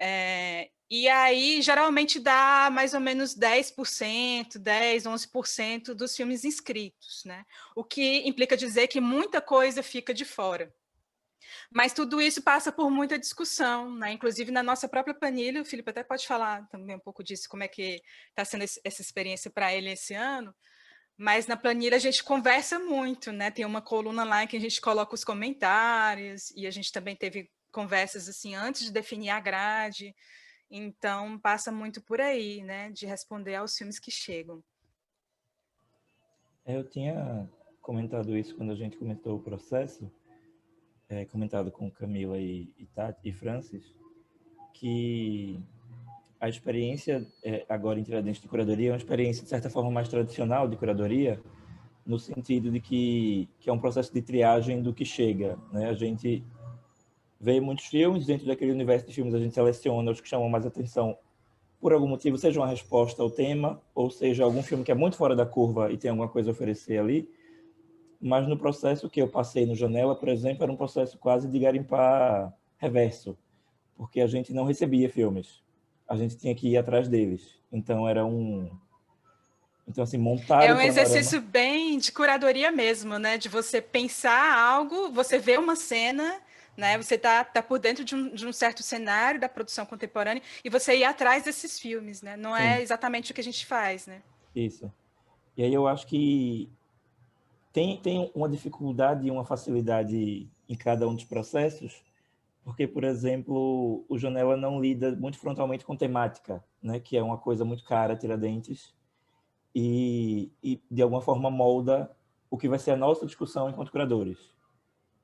É, 0.00 0.70
e 0.90 1.08
aí, 1.08 1.60
geralmente, 1.60 2.20
dá 2.20 2.70
mais 2.72 2.94
ou 2.94 3.00
menos 3.00 3.34
10%, 3.34 4.58
10%, 4.58 5.02
11% 5.06 5.94
dos 5.94 6.14
filmes 6.16 6.44
inscritos, 6.44 7.22
né? 7.24 7.44
O 7.74 7.82
que 7.82 8.26
implica 8.28 8.56
dizer 8.56 8.88
que 8.88 9.00
muita 9.00 9.40
coisa 9.40 9.82
fica 9.82 10.14
de 10.14 10.24
fora. 10.24 10.72
Mas 11.70 11.92
tudo 11.92 12.20
isso 12.20 12.42
passa 12.42 12.72
por 12.72 12.90
muita 12.90 13.18
discussão, 13.18 13.94
né? 13.94 14.12
inclusive 14.12 14.50
na 14.50 14.62
nossa 14.62 14.88
própria 14.88 15.14
planilha, 15.14 15.62
o 15.62 15.64
Felipe 15.64 15.90
até 15.90 16.02
pode 16.02 16.26
falar 16.26 16.66
também 16.68 16.96
um 16.96 17.00
pouco 17.00 17.22
disso, 17.22 17.48
como 17.48 17.62
é 17.62 17.68
que 17.68 18.02
está 18.30 18.44
sendo 18.44 18.62
essa 18.62 19.02
experiência 19.02 19.50
para 19.50 19.74
ele 19.74 19.90
esse 19.90 20.14
ano, 20.14 20.54
mas 21.16 21.46
na 21.46 21.56
planilha 21.56 21.96
a 21.96 22.00
gente 22.00 22.22
conversa 22.22 22.78
muito, 22.78 23.32
né? 23.32 23.50
Tem 23.50 23.64
uma 23.64 23.82
coluna 23.82 24.24
lá 24.24 24.44
em 24.44 24.46
que 24.46 24.56
a 24.56 24.60
gente 24.60 24.80
coloca 24.80 25.14
os 25.14 25.24
comentários, 25.24 26.50
e 26.52 26.66
a 26.66 26.70
gente 26.70 26.92
também 26.92 27.16
teve 27.16 27.50
conversas 27.72 28.28
assim 28.28 28.54
antes 28.54 28.84
de 28.84 28.92
definir 28.92 29.30
a 29.30 29.40
grade. 29.40 30.14
Então, 30.70 31.38
passa 31.38 31.72
muito 31.72 32.00
por 32.02 32.20
aí, 32.20 32.62
né, 32.62 32.90
de 32.90 33.06
responder 33.06 33.54
aos 33.54 33.76
filmes 33.76 33.98
que 33.98 34.10
chegam. 34.10 34.62
É, 36.64 36.76
eu 36.76 36.84
tinha 36.84 37.48
comentado 37.80 38.36
isso 38.36 38.54
quando 38.54 38.72
a 38.72 38.74
gente 38.76 38.98
comentou 38.98 39.36
o 39.36 39.42
processo, 39.42 40.12
é, 41.08 41.24
comentado 41.24 41.70
com 41.70 41.90
Camila 41.90 42.38
e, 42.38 42.68
e, 42.78 42.86
Tati, 42.86 43.28
e 43.28 43.32
Francis, 43.32 43.94
que 44.74 45.58
a 46.40 46.48
experiência 46.48 47.26
é, 47.42 47.64
agora 47.68 47.98
em 47.98 48.02
Tiradentes 48.02 48.40
de 48.40 48.48
curadoria 48.48 48.90
é 48.90 48.92
uma 48.92 48.98
experiência, 48.98 49.42
de 49.42 49.48
certa 49.48 49.70
forma, 49.70 49.90
mais 49.90 50.08
tradicional 50.08 50.68
de 50.68 50.76
curadoria, 50.76 51.40
no 52.06 52.18
sentido 52.18 52.70
de 52.70 52.80
que, 52.80 53.48
que 53.58 53.68
é 53.68 53.72
um 53.72 53.78
processo 53.78 54.12
de 54.12 54.22
triagem 54.22 54.80
do 54.82 54.94
que 54.94 55.04
chega. 55.04 55.58
Né? 55.72 55.88
A 55.88 55.94
gente 55.94 56.44
vê 57.40 57.60
muitos 57.60 57.86
filmes, 57.86 58.26
dentro 58.26 58.46
daquele 58.46 58.72
universo 58.72 59.06
de 59.06 59.14
filmes 59.14 59.34
a 59.34 59.38
gente 59.38 59.54
seleciona 59.54 60.10
os 60.10 60.20
que 60.20 60.28
chamam 60.28 60.48
mais 60.48 60.64
atenção 60.64 61.16
por 61.80 61.92
algum 61.92 62.08
motivo, 62.08 62.36
seja 62.36 62.60
uma 62.60 62.66
resposta 62.66 63.22
ao 63.22 63.30
tema, 63.30 63.80
ou 63.94 64.10
seja 64.10 64.42
algum 64.42 64.62
filme 64.62 64.82
que 64.82 64.90
é 64.90 64.94
muito 64.94 65.16
fora 65.16 65.36
da 65.36 65.46
curva 65.46 65.92
e 65.92 65.96
tem 65.96 66.10
alguma 66.10 66.28
coisa 66.28 66.50
a 66.50 66.52
oferecer 66.52 66.98
ali. 66.98 67.28
Mas 68.20 68.48
no 68.48 68.58
processo 68.58 69.08
que 69.08 69.22
eu 69.22 69.28
passei 69.28 69.64
no 69.64 69.74
Janela, 69.74 70.14
por 70.16 70.28
exemplo, 70.28 70.62
era 70.62 70.72
um 70.72 70.76
processo 70.76 71.16
quase 71.18 71.48
de 71.48 71.58
garimpar 71.58 72.52
reverso, 72.76 73.36
porque 73.96 74.20
a 74.20 74.26
gente 74.26 74.52
não 74.52 74.64
recebia 74.64 75.08
filmes. 75.08 75.62
A 76.08 76.16
gente 76.16 76.36
tinha 76.36 76.54
que 76.54 76.68
ir 76.68 76.76
atrás 76.76 77.08
deles. 77.08 77.60
Então 77.72 78.08
era 78.08 78.24
um 78.24 78.70
então, 79.86 80.04
assim, 80.04 80.18
montar. 80.18 80.64
É 80.64 80.74
um 80.74 80.80
exercício 80.80 81.40
bem 81.40 81.96
de 81.96 82.12
curadoria 82.12 82.70
mesmo, 82.70 83.18
né? 83.18 83.38
De 83.38 83.48
você 83.48 83.80
pensar 83.80 84.58
algo, 84.58 85.10
você 85.10 85.38
vê 85.38 85.56
uma 85.56 85.74
cena 85.74 86.40
né? 86.78 86.96
Você 86.96 87.16
está 87.16 87.42
tá 87.42 87.60
por 87.60 87.80
dentro 87.80 88.04
de 88.04 88.14
um, 88.14 88.32
de 88.32 88.46
um, 88.46 88.52
certo 88.52 88.84
cenário 88.84 89.40
da 89.40 89.48
produção 89.48 89.84
contemporânea 89.84 90.40
e 90.64 90.70
você 90.70 90.96
ir 90.96 91.02
atrás 91.02 91.42
desses 91.42 91.76
filmes, 91.76 92.22
né? 92.22 92.36
Não 92.36 92.56
é 92.56 92.62
Sim. 92.62 92.68
é 92.68 92.82
exatamente 92.82 93.32
o 93.32 93.34
que 93.34 93.40
a 93.40 93.44
gente 93.44 93.66
faz, 93.66 94.06
né? 94.06 94.22
Isso. 94.54 94.90
E 95.56 95.64
aí 95.64 95.74
eu 95.74 95.88
acho 95.88 96.06
que 96.06 96.70
tem, 97.78 97.96
tem 97.96 98.32
uma 98.34 98.48
dificuldade 98.48 99.28
e 99.28 99.30
uma 99.30 99.44
facilidade 99.44 100.50
em 100.68 100.74
cada 100.74 101.06
um 101.06 101.14
dos 101.14 101.22
processos, 101.22 102.02
porque, 102.64 102.88
por 102.88 103.04
exemplo, 103.04 104.04
o 104.08 104.18
Janela 104.18 104.56
não 104.56 104.80
lida 104.80 105.14
muito 105.14 105.38
frontalmente 105.38 105.84
com 105.84 105.94
temática, 105.94 106.64
né? 106.82 106.98
Que 106.98 107.16
é 107.16 107.22
uma 107.22 107.38
coisa 107.38 107.64
muito 107.64 107.84
cara, 107.84 108.16
Tiradentes, 108.16 108.92
e, 109.72 110.50
e 110.60 110.82
de 110.90 111.02
alguma 111.02 111.20
forma 111.20 111.52
molda 111.52 112.10
o 112.50 112.58
que 112.58 112.68
vai 112.68 112.80
ser 112.80 112.90
a 112.90 112.96
nossa 112.96 113.24
discussão 113.24 113.70
enquanto 113.70 113.92
curadores. 113.92 114.52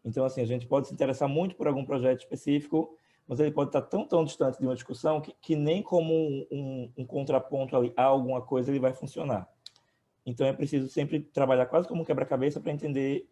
Então, 0.04 0.25
assim, 0.25 0.40
a 0.40 0.46
gente 0.46 0.64
pode 0.64 0.87
se 0.87 0.94
interessar 0.94 1.28
muito 1.28 1.56
por 1.56 1.66
algum 1.66 1.84
projeto 1.84 2.20
específico, 2.20 2.96
mas 3.26 3.40
ele 3.40 3.50
pode 3.50 3.70
estar 3.70 3.82
tão, 3.82 4.06
tão 4.06 4.25
distante 4.25 4.61
de 4.61 4.64
uma 4.64 4.76
discussão 4.76 5.20
que, 5.20 5.34
que 5.40 5.56
nem 5.56 5.82
como 5.82 6.14
um, 6.14 6.46
um, 6.52 6.92
um, 6.99 7.04
contraponto 7.04 7.76
ali 7.76 7.92
a 7.96 8.04
alguma 8.04 8.40
coisa 8.42 8.70
ele 8.70 8.78
vai 8.78 8.94
funcionar. 8.94 9.52
Então, 10.26 10.47
é 10.47 10.52
preciso 10.52 10.88
sempre 10.88 11.21
trabalhar 11.21 11.66
quase 11.66 11.87
como 11.87 12.02
um 12.02 12.04
quebra-cabeça 12.04 12.61
para 12.61 12.73
entender 12.73 13.28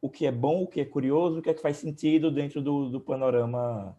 o 0.00 0.08
que 0.08 0.26
é 0.26 0.32
bom, 0.32 0.62
o 0.62 0.66
que 0.66 0.80
é 0.80 0.84
curioso, 0.84 1.38
o 1.38 1.42
que 1.42 1.50
é 1.50 1.54
que 1.54 1.62
faz 1.62 1.78
sentido 1.78 2.30
dentro 2.30 2.62
do, 2.62 2.88
do 2.90 3.00
panorama 3.00 3.96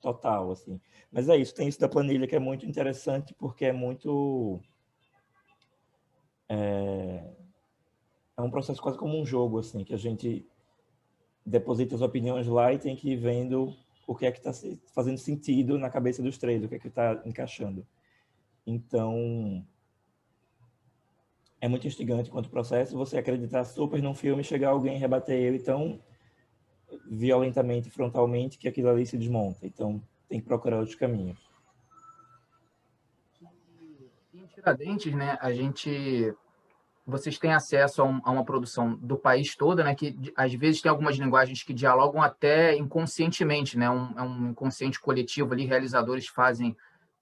total, 0.00 0.50
assim. 0.50 0.80
Mas 1.10 1.28
é 1.28 1.36
isso, 1.36 1.54
tem 1.54 1.68
isso 1.68 1.80
da 1.80 1.88
planilha 1.88 2.26
que 2.26 2.36
é 2.36 2.40
muito 2.40 2.66
interessante 2.66 3.34
porque 3.34 3.66
é 3.66 3.72
muito... 3.72 4.60
É, 6.48 7.24
é 8.36 8.42
um 8.42 8.50
processo 8.50 8.82
quase 8.82 8.98
como 8.98 9.18
um 9.18 9.24
jogo, 9.24 9.58
assim, 9.58 9.84
que 9.84 9.94
a 9.94 9.98
gente 9.98 10.46
deposita 11.46 11.94
as 11.94 12.00
opiniões 12.00 12.46
lá 12.46 12.72
e 12.72 12.78
tem 12.78 12.96
que 12.96 13.12
ir 13.12 13.16
vendo 13.16 13.74
o 14.06 14.14
que 14.14 14.26
é 14.26 14.32
que 14.32 14.38
está 14.38 14.52
fazendo 14.94 15.18
sentido 15.18 15.78
na 15.78 15.90
cabeça 15.90 16.22
dos 16.22 16.36
três, 16.36 16.62
o 16.62 16.68
que 16.68 16.74
é 16.74 16.78
que 16.78 16.88
está 16.88 17.22
encaixando. 17.24 17.86
Então, 18.66 19.64
é 21.64 21.68
muito 21.68 21.86
instigante 21.86 22.30
quanto 22.30 22.50
processo 22.50 22.94
você 22.94 23.16
acreditar 23.16 23.64
super 23.64 24.02
num 24.02 24.14
filme 24.14 24.44
chegar 24.44 24.68
alguém 24.68 24.98
rebater 24.98 25.34
ele 25.34 25.58
tão 25.58 25.98
violentamente, 27.06 27.88
frontalmente, 27.88 28.58
que 28.58 28.68
aquilo 28.68 28.90
ali 28.90 29.06
se 29.06 29.16
desmonta. 29.16 29.66
Então, 29.66 29.98
tem 30.28 30.40
que 30.40 30.46
procurar 30.46 30.76
outros 30.76 30.94
caminhos. 30.94 31.38
Em 34.34 34.46
Tiradentes, 34.48 35.14
né, 35.14 35.38
a 35.40 35.54
gente 35.54 36.34
vocês 37.06 37.38
têm 37.38 37.54
acesso 37.54 38.02
a, 38.02 38.04
um, 38.04 38.20
a, 38.24 38.30
uma 38.30 38.44
produção 38.44 38.96
do 38.96 39.16
país 39.16 39.56
todo, 39.56 39.82
né? 39.82 39.94
Que 39.94 40.32
às 40.36 40.52
vezes 40.52 40.82
tem 40.82 40.90
algumas 40.90 41.16
linguagens 41.16 41.62
que 41.62 41.72
dialogam 41.72 42.20
até 42.20 42.76
inconscientemente, 42.76 43.78
né? 43.78 43.88
Um, 43.88 44.18
é 44.18 44.22
um 44.22 44.50
inconsciente 44.50 45.00
coletivo 45.00 45.54
ali, 45.54 45.64
realizadores 45.64 46.26
fazem 46.26 46.76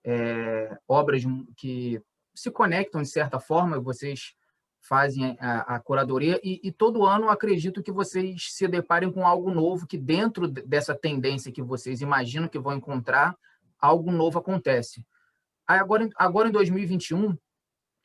é, 0.05 0.77
obras 0.89 1.23
que 1.57 2.01
se 2.35 2.51
conectam 2.51 3.03
de 3.03 3.09
certa 3.09 3.39
forma, 3.39 3.81
vocês 3.81 4.35
fazem 4.81 5.37
a, 5.41 5.77
a 5.77 5.81
curadoria 5.81 6.41
e, 6.43 6.61
e, 6.62 6.73
todo 6.73 7.07
ano 7.07 7.29
acredito 7.29 7.83
que 7.83 7.93
vocês 7.93 8.49
se 8.51 8.67
deparem 8.67 9.12
com 9.12 9.25
algo 9.25 9.51
novo 9.51 9.87
que 9.87 9.97
dentro 9.97 10.49
dessa 10.49 10.93
tendência 10.95 11.53
que 11.53 11.62
vocês 11.62 12.01
imaginam 12.01 12.49
que 12.49 12.59
vão 12.59 12.75
encontrar, 12.75 13.37
algo 13.79 14.11
novo 14.11 14.41
acontece. 14.41 15.07
Aí 15.69 15.79
agora, 15.79 16.09
agora 16.17 16.49
em 16.49 16.53
2021 16.53 17.37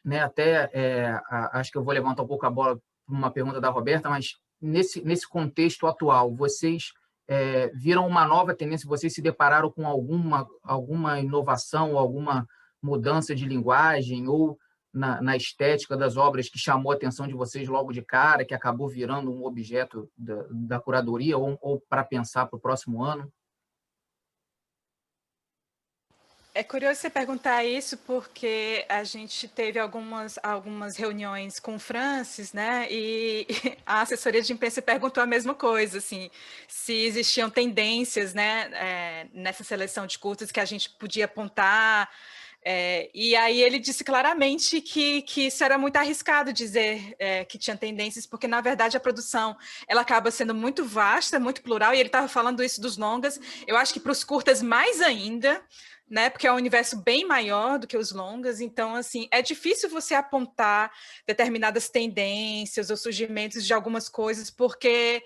né? 0.07 0.22
Até 0.22 0.69
é, 0.74 1.19
acho 1.51 1.69
que 1.69 1.77
eu 1.77 1.84
vou 1.84 1.93
levantar 1.93 2.24
um 2.24 2.27
pouco 2.27 2.46
a 2.46 2.50
bola 2.50 2.79
para 3.05 3.15
uma 3.15 3.29
pergunta 3.29 3.60
da 3.60 3.69
Roberta, 3.69 4.10
mas 4.10 4.38
nesse, 4.62 5.03
nesse 5.03 5.27
contexto 5.27 5.86
atual, 5.86 6.34
vocês 6.34 6.93
é, 7.27 7.67
viram 7.75 8.07
uma 8.07 8.25
nova 8.25 8.55
tendência? 8.55 8.88
Vocês 8.88 9.13
se 9.13 9.22
depararam 9.22 9.69
com 9.69 9.86
alguma, 9.86 10.48
alguma 10.63 11.19
inovação, 11.19 11.98
alguma 11.98 12.48
mudança 12.81 13.36
de 13.36 13.46
linguagem 13.46 14.27
ou 14.27 14.57
na, 14.93 15.22
na, 15.22 15.36
estética 15.36 15.96
das 15.96 16.17
obras 16.17 16.50
que 16.50 16.57
chamou 16.57 16.91
a 16.91 16.96
atenção 16.96 17.27
de 17.27 17.34
vocês 17.34 17.67
logo 17.67 17.91
de 17.91 18.01
cara, 18.01 18.46
que 18.46 18.53
acabou 18.53 18.88
virando 18.88 19.31
um 19.31 19.46
objeto 19.46 20.10
da, 20.17 20.46
da 20.50 20.79
curadoria 20.79 21.38
ou, 21.38 21.57
ou 21.62 21.79
para 21.88 22.03
pensar 22.03 22.48
para 22.48 22.57
o 22.57 22.62
próximo 22.62 23.03
ano? 23.03 23.31
É 26.57 26.63
curioso 26.63 27.00
você 27.00 27.10
perguntar 27.12 27.63
isso, 27.63 27.96
porque 28.00 28.84
a 28.89 29.03
gente 29.03 29.48
teve 29.48 29.77
algumas, 29.77 30.39
algumas 30.41 30.98
reuniões 30.98 31.60
com 31.60 31.75
o 31.75 31.79
Francis, 31.79 32.51
né? 32.51 32.88
E 32.89 33.46
a 33.86 34.01
assessoria 34.01 34.41
de 34.41 34.53
imprensa 34.53 34.81
perguntou 34.81 35.22
a 35.22 35.27
mesma 35.27 35.53
coisa, 35.53 36.00
assim, 36.00 36.31
se 36.67 36.93
existiam 36.93 37.48
tendências, 37.48 38.34
né, 38.34 38.72
é, 38.74 39.27
nessa 39.36 39.63
seleção 39.63 40.07
de 40.07 40.17
curtas 40.17 40.51
que 40.51 40.60
a 40.60 40.65
gente 40.65 40.89
podia 40.89 41.25
apontar. 41.25 42.10
É, 42.69 43.09
e 43.13 43.33
aí 43.33 43.63
ele 43.63 43.79
disse 43.79 44.03
claramente 44.03 44.81
que, 44.81 45.21
que 45.21 45.47
isso 45.47 45.63
era 45.63 45.77
muito 45.77 45.95
arriscado 45.95 46.51
dizer 46.51 47.15
é, 47.17 47.45
que 47.45 47.57
tinha 47.57 47.77
tendências, 47.77 48.25
porque 48.25 48.45
na 48.45 48.59
verdade 48.59 48.97
a 48.97 49.00
produção 49.00 49.55
ela 49.88 50.01
acaba 50.01 50.29
sendo 50.31 50.53
muito 50.53 50.83
vasta, 50.83 51.39
muito 51.39 51.62
plural, 51.62 51.93
e 51.93 52.00
ele 52.01 52.09
estava 52.09 52.27
falando 52.27 52.62
isso 52.62 52.81
dos 52.81 52.97
longas. 52.97 53.39
Eu 53.65 53.77
acho 53.77 53.93
que 53.93 54.01
para 54.01 54.12
os 54.12 54.21
curtas 54.21 54.62
mais 54.62 55.00
ainda, 55.00 55.63
né? 56.09 56.29
Porque 56.29 56.45
é 56.45 56.51
um 56.51 56.57
universo 56.57 56.97
bem 56.97 57.25
maior 57.25 57.79
do 57.79 57.88
que 57.88 57.95
os 57.95 58.12
longas, 58.12 58.59
então 58.59 58.95
assim, 58.95 59.29
é 59.31 59.41
difícil 59.41 59.89
você 59.89 60.13
apontar 60.13 60.91
determinadas 61.25 61.88
tendências 61.88 62.89
ou 62.89 62.97
surgimentos 62.97 63.65
de 63.65 63.74
algumas 63.74 64.09
coisas, 64.09 64.50
porque 64.50 65.24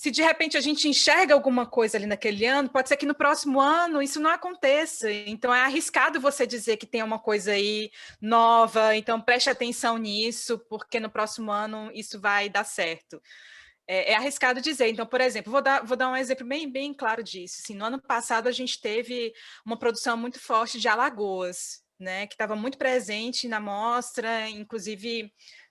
se 0.00 0.10
de 0.10 0.22
repente 0.22 0.56
a 0.56 0.62
gente 0.62 0.88
enxerga 0.88 1.34
alguma 1.34 1.66
coisa 1.66 1.98
ali 1.98 2.06
naquele 2.06 2.46
ano, 2.46 2.70
pode 2.70 2.88
ser 2.88 2.96
que 2.96 3.04
no 3.04 3.14
próximo 3.14 3.60
ano 3.60 4.00
isso 4.00 4.18
não 4.18 4.30
aconteça. 4.30 5.12
Então 5.12 5.54
é 5.54 5.60
arriscado 5.60 6.18
você 6.18 6.46
dizer 6.46 6.78
que 6.78 6.86
tem 6.86 7.02
uma 7.02 7.18
coisa 7.18 7.52
aí 7.52 7.90
nova, 8.18 8.96
então 8.96 9.20
preste 9.20 9.50
atenção 9.50 9.98
nisso, 9.98 10.58
porque 10.70 10.98
no 10.98 11.10
próximo 11.10 11.52
ano 11.52 11.90
isso 11.92 12.18
vai 12.18 12.48
dar 12.48 12.64
certo 12.64 13.20
é, 13.86 14.12
é, 14.12 14.14
arriscado 14.16 14.62
dizer. 14.62 14.88
Então, 14.88 15.04
por 15.04 15.20
exemplo, 15.20 15.52
vou 15.52 15.60
dar, 15.60 15.84
vou 15.84 15.98
dar 15.98 16.08
um 16.08 16.16
exemplo 16.16 16.46
bem, 16.46 16.66
bem 16.72 16.94
claro 16.94 17.22
disso. 17.22 17.60
Assim, 17.62 17.74
no 17.74 17.84
ano 17.84 18.00
passado, 18.00 18.48
a 18.48 18.52
gente 18.52 18.80
teve 18.80 19.34
uma 19.66 19.78
produção 19.78 20.16
muito 20.16 20.40
forte 20.40 20.80
de 20.80 20.88
Alagoas, 20.88 21.82
né, 21.98 22.26
que 22.26 22.32
estava 22.32 22.56
muito 22.56 22.78
presente 22.78 23.46
na 23.46 23.60
mostra, 23.60 24.48
inclusive 24.48 25.30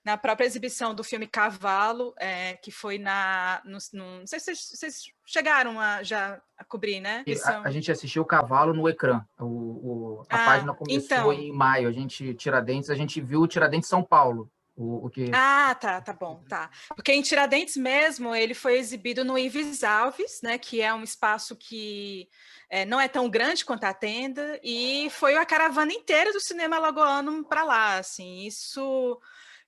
na 0.10 0.18
própria 0.18 0.46
exibição 0.46 0.96
do 0.96 1.04
filme 1.04 1.28
Cavalo, 1.28 2.14
é, 2.18 2.56
que 2.56 2.72
foi 2.72 2.98
na. 2.98 3.62
No, 3.64 3.78
no, 3.94 4.20
não 4.20 4.28
sei 4.28 4.40
se 4.40 4.46
vocês, 4.46 4.70
vocês 4.74 5.04
chegaram 5.24 5.80
a, 5.80 6.02
já 6.02 6.42
a 6.58 6.64
cobrir, 6.64 7.00
né? 7.00 7.24
A, 7.46 7.68
a, 7.68 7.72
gente 7.72 7.92
assistiu 7.92 8.24
o 8.24 8.26
Cavalo 8.26 8.74
no 8.74 8.90
ecrã. 8.90 9.24
O, 9.40 9.46
o 9.46 10.26
a 10.28 10.36
ah, 10.36 10.46
página 10.46 10.74
começou 10.74 11.32
então... 11.32 11.34
em 11.34 11.52
maio. 11.52 11.88
A 11.88 11.92
gente, 11.92 12.34
Tiradentes, 12.34 12.90
a 12.90 12.96
gente 12.96 13.22
viu 13.22 13.42
o 13.42 13.48
Tiradentes 13.48 13.88
São 13.88 14.04
Paulo. 14.04 14.50
O, 14.76 15.06
o 15.06 15.10
que... 15.10 15.30
Ah, 15.34 15.76
tá, 15.76 16.02
tá 16.02 16.14
bom, 16.14 16.42
tá. 16.48 16.70
Porque 16.96 17.12
em 17.12 17.22
Tiradentes 17.22 17.76
mesmo, 17.76 18.34
ele 18.34 18.54
foi 18.54 18.80
exibido 18.80 19.26
no 19.26 19.38
Ives 19.38 19.84
Alves, 19.84 20.40
né, 20.42 20.58
que 20.58 20.82
é 20.82 20.94
um 20.94 21.04
espaço 21.04 21.54
que 21.54 22.30
é, 22.70 22.86
não 22.86 23.00
é 23.00 23.10
tão 23.10 23.30
grande 23.30 23.66
quanto 23.66 23.84
a 23.84 23.94
tenda, 23.94 24.58
e 24.64 25.10
foi 25.12 25.36
a 25.36 25.46
caravana 25.46 25.92
inteira 25.92 26.32
do 26.32 26.40
cinema 26.40 26.78
alagoano 26.78 27.44
para 27.44 27.66
lá, 27.66 27.98
assim, 27.98 28.46
isso 28.46 29.20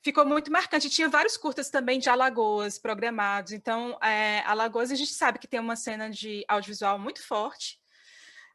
ficou 0.03 0.25
muito 0.25 0.51
marcante. 0.51 0.89
Tinha 0.89 1.09
vários 1.09 1.37
curtas 1.37 1.69
também 1.69 1.99
de 1.99 2.09
Alagoas 2.09 2.77
programados. 2.77 3.51
Então, 3.51 3.97
é, 4.01 4.41
Alagoas, 4.45 4.91
a 4.91 4.95
gente 4.95 5.13
sabe 5.13 5.39
que 5.39 5.47
tem 5.47 5.59
uma 5.59 5.75
cena 5.75 6.09
de 6.09 6.43
audiovisual 6.47 6.99
muito 6.99 7.25
forte. 7.25 7.79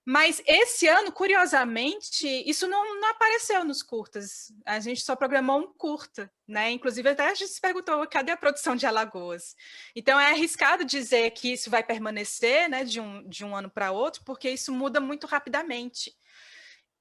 Mas 0.08 0.40
esse 0.46 0.86
ano, 0.86 1.10
curiosamente, 1.10 2.28
isso 2.48 2.68
não, 2.68 3.00
não, 3.00 3.10
apareceu 3.10 3.64
nos 3.64 3.82
curtas. 3.82 4.52
A 4.64 4.78
gente 4.78 5.00
só 5.00 5.16
programou 5.16 5.58
um 5.58 5.72
curta, 5.72 6.30
né? 6.46 6.70
Inclusive, 6.70 7.08
até 7.08 7.28
a 7.28 7.34
gente 7.34 7.48
se 7.48 7.60
perguntou 7.60 8.06
cadê 8.06 8.30
a 8.30 8.36
produção 8.36 8.76
de 8.76 8.86
Alagoas. 8.86 9.56
Então, 9.96 10.18
é 10.20 10.30
arriscado 10.30 10.84
dizer 10.84 11.32
que 11.32 11.54
isso 11.54 11.68
vai 11.68 11.82
permanecer 11.82 12.68
né, 12.68 12.84
de, 12.84 13.00
um, 13.00 13.28
de 13.28 13.44
um 13.44 13.56
ano 13.56 13.68
para 13.68 13.90
outro, 13.90 14.22
porque 14.24 14.48
isso 14.48 14.72
muda 14.72 15.00
muito 15.00 15.26
rapidamente. 15.26 16.14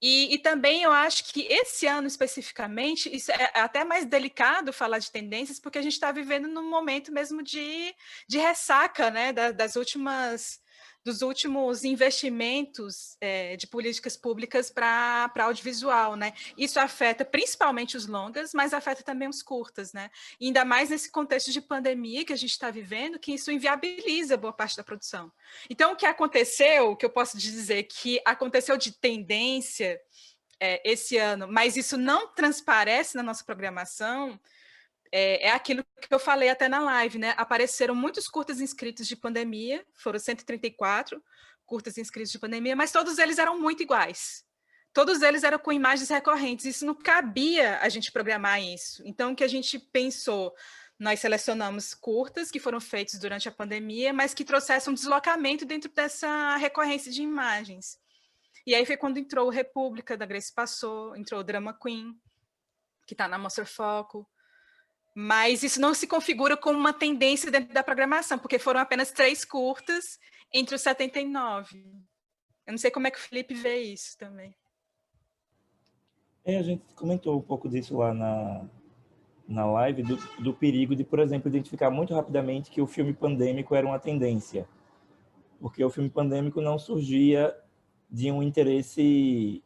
E, 0.08 0.36
e, 0.36 0.38
também 0.38 0.84
eu 0.84 0.92
acho 0.92 1.34
que 1.34 1.48
esse 1.50 1.88
ano 1.88 2.06
especificamente, 2.06 3.10
isso 3.12 3.32
é 3.32 3.50
até 3.56 3.84
mais 3.84 4.06
delicado 4.06 4.72
falar 4.72 5.00
de 5.00 5.12
tendências, 5.12 5.60
porque 5.60 5.80
a 5.80 5.82
gente 5.82 5.94
está 5.94 6.12
vivendo 6.12 6.48
num 6.48 6.70
momento 6.70 7.12
mesmo 7.12 7.42
de, 7.42 7.92
de 8.28 8.38
ressaca 8.38 9.10
né, 9.10 9.34
das 9.34 9.76
últimas 9.76 10.60
dos 11.06 11.22
últimos 11.22 11.84
investimentos 11.84 13.16
é, 13.22 13.56
de 13.56 13.68
políticas 13.68 14.18
públicas 14.18 14.72
para 14.72 15.32
audiovisual, 15.38 16.16
né? 16.16 16.34
Isso 16.58 16.80
afeta 16.80 17.24
principalmente 17.24 17.96
os 17.96 18.08
longas, 18.08 18.56
mas 18.56 18.74
afeta 18.74 19.04
também 19.04 19.28
os 19.28 19.44
curtas, 19.44 19.94
né? 19.94 20.10
E 20.40 20.48
ainda 20.48 20.66
mais 20.66 20.90
nesse 20.90 21.12
contexto 21.12 21.52
de 21.52 21.62
pandemia 21.62 22.26
que 22.26 22.34
a 22.34 22.36
gente 22.36 22.50
está 22.50 22.72
vivendo, 22.72 23.20
que 23.20 23.36
isso 23.36 23.52
inviabiliza 23.52 24.36
boa 24.36 24.52
parte 24.52 24.76
da 24.76 24.84
produção. 24.84 25.32
Então, 25.70 25.94
o 25.94 25.96
que 25.96 26.08
aconteceu, 26.08 26.90
o 26.90 26.96
que 26.96 27.06
eu 27.06 27.10
posso 27.12 27.38
dizer 27.38 27.84
que 27.84 28.20
aconteceu 28.26 28.76
de 28.76 28.92
tendência 28.92 30.02
é, 30.60 30.82
esse 30.90 31.18
ano, 31.18 31.48
mas 31.48 31.78
isso 31.78 31.98
não 31.98 32.34
transparece 32.34 33.16
na 33.16 33.22
nossa 33.22 33.44
programação, 33.44 34.40
é, 35.18 35.48
é, 35.48 35.52
aquilo 35.52 35.82
que 36.02 36.14
eu 36.14 36.20
falei 36.20 36.50
até 36.50 36.68
na 36.68 36.80
live, 36.80 37.18
né? 37.18 37.34
Apareceram 37.38 37.96
muitos 37.96 38.28
curtas 38.28 38.60
inscritos 38.60 39.08
de 39.08 39.16
pandemia, 39.16 39.86
foram 39.94 40.20
134 40.20 41.24
curtas 41.66 41.98
inscritos 41.98 42.34
de 42.34 42.38
pandemia, 42.38 42.76
mas 42.76 42.92
todos 42.92 43.18
eles 43.18 43.38
eram 43.38 43.58
muito 43.58 43.82
iguais. 43.82 44.44
Todos 44.92 45.22
eles 45.22 45.46
eram 45.46 45.58
com 45.58 45.72
imagens 45.72 46.10
recorrentes, 46.10 46.66
isso 46.66 46.86
não 46.86 46.94
cabia 46.94 47.80
a 47.80 47.88
gente 47.88 48.12
programar 48.12 48.62
isso. 48.62 49.02
Então, 49.06 49.32
o 49.32 49.36
que 49.38 49.44
a 49.46 49.48
gente 49.48 49.80
pensou, 49.80 50.54
nós 51.00 51.22
selecionamos 51.22 51.94
curtas 51.94 52.52
que 52.52 52.60
foram 52.60 52.82
feitos 52.82 53.18
durante 53.18 53.48
a 53.48 53.54
pandemia, 53.54 54.12
mas 54.12 54.34
que 54.34 54.44
trouxessem 54.44 54.92
um 54.92 54.94
deslocamento 54.94 55.66
dentro 55.66 55.90
dessa 55.94 56.58
recorrência 56.58 57.10
de 57.10 57.22
imagens. 57.22 57.98
E 58.68 58.76
aí 58.76 58.86
foi 58.86 58.98
quando 58.98 59.18
entrou 59.18 59.48
o 59.48 59.52
República, 59.52 60.18
da 60.18 60.26
Grace 60.26 60.54
Passou, 60.54 61.16
entrou 61.16 61.40
o 61.40 61.44
Drama 61.44 61.74
Queen, 61.82 62.14
que 63.08 63.14
está 63.14 63.30
na 63.30 63.38
Mostra 63.38 63.66
Foco, 63.66 64.28
mas 65.18 65.64
isso 65.64 65.80
não 65.80 65.94
se 65.94 66.06
configura 66.06 66.58
como 66.58 66.78
uma 66.78 66.92
tendência 66.92 67.50
dentro 67.50 67.74
da 67.74 67.82
programação, 67.82 68.38
porque 68.38 68.60
foram 68.60 68.82
apenas 68.82 69.14
três 69.14 69.46
curtas 69.46 70.20
entre 70.54 70.76
os 70.76 70.82
79. 70.82 71.86
Eu 72.68 72.72
não 72.72 72.78
sei 72.78 72.92
como 72.92 73.08
é 73.08 73.12
que 73.12 73.18
o 73.18 73.22
Felipe 73.22 73.54
vê 73.54 73.78
isso 73.82 74.18
também. 74.18 74.54
É, 76.44 76.58
a 76.58 76.62
gente 76.62 76.84
comentou 76.96 77.40
um 77.40 77.42
pouco 77.42 77.70
disso 77.70 77.96
lá 77.96 78.14
na, 78.14 78.66
na 79.48 79.66
live, 79.66 80.04
do, 80.04 80.18
do 80.44 80.54
perigo 80.54 80.94
de, 80.94 81.06
por 81.06 81.20
exemplo, 81.20 81.48
identificar 81.48 81.90
muito 81.90 82.14
rapidamente 82.14 82.70
que 82.70 82.82
o 82.82 82.88
filme 82.88 83.14
pandêmico 83.14 83.74
era 83.74 83.88
uma 83.88 84.00
tendência. 84.00 84.68
Porque 85.62 85.84
o 85.84 85.90
filme 85.90 86.10
pandêmico 86.10 86.60
não 86.60 86.78
surgia 86.78 87.56
de 88.12 88.30
um 88.30 88.44
interesse 88.44 89.64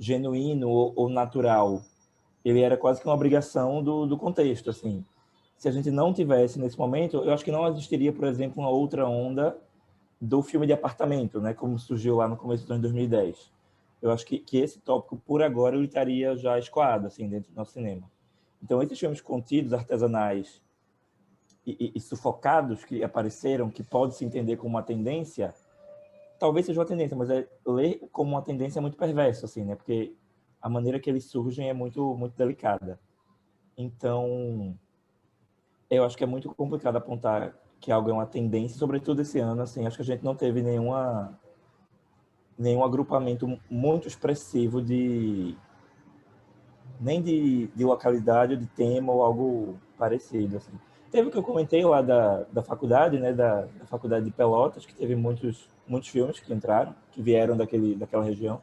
genuíno 0.00 0.68
ou, 0.68 0.92
ou 0.96 1.08
natural 1.08 1.80
ele 2.44 2.60
era 2.60 2.76
quase 2.76 3.00
que 3.00 3.06
uma 3.06 3.14
obrigação 3.14 3.82
do, 3.82 4.06
do 4.06 4.18
contexto, 4.18 4.70
assim. 4.70 5.04
Se 5.56 5.68
a 5.68 5.72
gente 5.72 5.90
não 5.90 6.12
tivesse 6.12 6.58
nesse 6.58 6.78
momento, 6.78 7.16
eu 7.16 7.32
acho 7.32 7.44
que 7.44 7.50
não 7.50 7.66
existiria, 7.68 8.12
por 8.12 8.26
exemplo, 8.26 8.62
uma 8.62 8.70
outra 8.70 9.08
onda 9.08 9.56
do 10.20 10.42
filme 10.42 10.66
de 10.66 10.72
apartamento, 10.72 11.40
né, 11.40 11.54
como 11.54 11.78
surgiu 11.78 12.16
lá 12.16 12.28
no 12.28 12.36
começo 12.36 12.66
do 12.66 12.72
ano 12.72 12.82
de 12.82 12.88
2010. 12.88 13.52
Eu 14.02 14.10
acho 14.10 14.26
que, 14.26 14.38
que 14.38 14.58
esse 14.58 14.78
tópico, 14.80 15.16
por 15.16 15.42
agora, 15.42 15.76
ele 15.76 15.86
estaria 15.86 16.36
já 16.36 16.58
escoado, 16.58 17.06
assim, 17.06 17.28
dentro 17.28 17.50
do 17.50 17.56
nosso 17.56 17.72
cinema. 17.72 18.02
Então, 18.62 18.82
esses 18.82 18.98
filmes 18.98 19.20
contidos, 19.20 19.72
artesanais 19.72 20.62
e, 21.66 21.72
e, 21.72 21.92
e 21.94 22.00
sufocados 22.00 22.84
que 22.84 23.02
apareceram, 23.02 23.70
que 23.70 23.82
pode 23.82 24.14
se 24.14 24.24
entender 24.24 24.56
como 24.56 24.70
uma 24.70 24.82
tendência, 24.82 25.54
talvez 26.38 26.66
seja 26.66 26.80
uma 26.80 26.86
tendência, 26.86 27.16
mas 27.16 27.30
é 27.30 27.46
ler 27.66 28.06
como 28.12 28.32
uma 28.32 28.42
tendência 28.42 28.80
muito 28.80 28.96
perversa, 28.96 29.46
assim, 29.46 29.64
né? 29.64 29.74
Porque 29.74 30.14
a 30.64 30.68
maneira 30.70 30.98
que 30.98 31.10
eles 31.10 31.26
surgem 31.26 31.68
é 31.68 31.74
muito, 31.74 32.16
muito 32.16 32.34
delicada. 32.38 32.98
Então, 33.76 34.74
eu 35.90 36.04
acho 36.04 36.16
que 36.16 36.24
é 36.24 36.26
muito 36.26 36.48
complicado 36.54 36.96
apontar 36.96 37.54
que 37.78 37.92
algo 37.92 38.08
é 38.08 38.14
uma 38.14 38.24
tendência, 38.24 38.78
sobretudo 38.78 39.20
esse 39.20 39.38
ano, 39.38 39.60
assim, 39.60 39.86
acho 39.86 39.96
que 39.96 40.02
a 40.02 40.06
gente 40.06 40.24
não 40.24 40.34
teve 40.34 40.62
nenhuma 40.62 41.38
nenhum 42.56 42.82
agrupamento 42.82 43.60
muito 43.68 44.08
expressivo 44.08 44.80
de 44.80 45.54
nem 46.98 47.20
de, 47.20 47.66
de 47.66 47.84
localidade, 47.84 48.56
de 48.56 48.66
tema 48.68 49.12
ou 49.12 49.22
algo 49.22 49.78
parecido, 49.98 50.56
assim. 50.56 50.72
Teve 51.10 51.28
o 51.28 51.30
que 51.30 51.36
eu 51.36 51.42
comentei 51.42 51.84
lá 51.84 52.00
da, 52.00 52.44
da 52.44 52.62
faculdade, 52.62 53.18
né, 53.18 53.34
da, 53.34 53.66
da 53.66 53.84
faculdade 53.84 54.24
de 54.24 54.30
Pelotas, 54.30 54.86
que 54.86 54.94
teve 54.94 55.14
muitos 55.14 55.68
muitos 55.86 56.08
filmes 56.08 56.40
que 56.40 56.54
entraram, 56.54 56.94
que 57.12 57.20
vieram 57.20 57.54
daquele 57.54 57.94
daquela 57.94 58.24
região. 58.24 58.62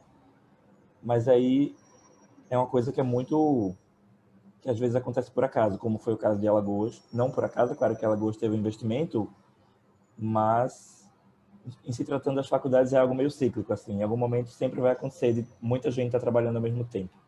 Mas 1.00 1.28
aí 1.28 1.76
é 2.52 2.58
uma 2.58 2.66
coisa 2.66 2.92
que 2.92 3.00
é 3.00 3.02
muito 3.02 3.74
que 4.60 4.68
às 4.68 4.78
vezes 4.78 4.94
acontece 4.94 5.30
por 5.30 5.42
acaso, 5.42 5.78
como 5.78 5.98
foi 5.98 6.12
o 6.12 6.18
caso 6.18 6.38
de 6.38 6.46
Alagoas. 6.46 7.02
Não 7.10 7.30
por 7.30 7.42
acaso, 7.44 7.74
claro 7.74 7.96
que 7.96 8.04
Alagoas 8.04 8.36
teve 8.36 8.54
um 8.54 8.58
investimento, 8.58 9.28
mas 10.16 11.10
em 11.84 11.90
se 11.92 12.04
tratando 12.04 12.36
das 12.36 12.48
faculdades 12.48 12.92
é 12.92 12.98
algo 12.98 13.14
meio 13.14 13.30
cíclico, 13.30 13.72
assim. 13.72 13.94
Em 13.94 14.02
algum 14.02 14.18
momento 14.18 14.50
sempre 14.50 14.82
vai 14.82 14.92
acontecer 14.92 15.32
de 15.32 15.46
muita 15.62 15.90
gente 15.90 16.08
estar 16.08 16.18
tá 16.18 16.22
trabalhando 16.22 16.56
ao 16.56 16.62
mesmo 16.62 16.84
tempo. 16.84 17.18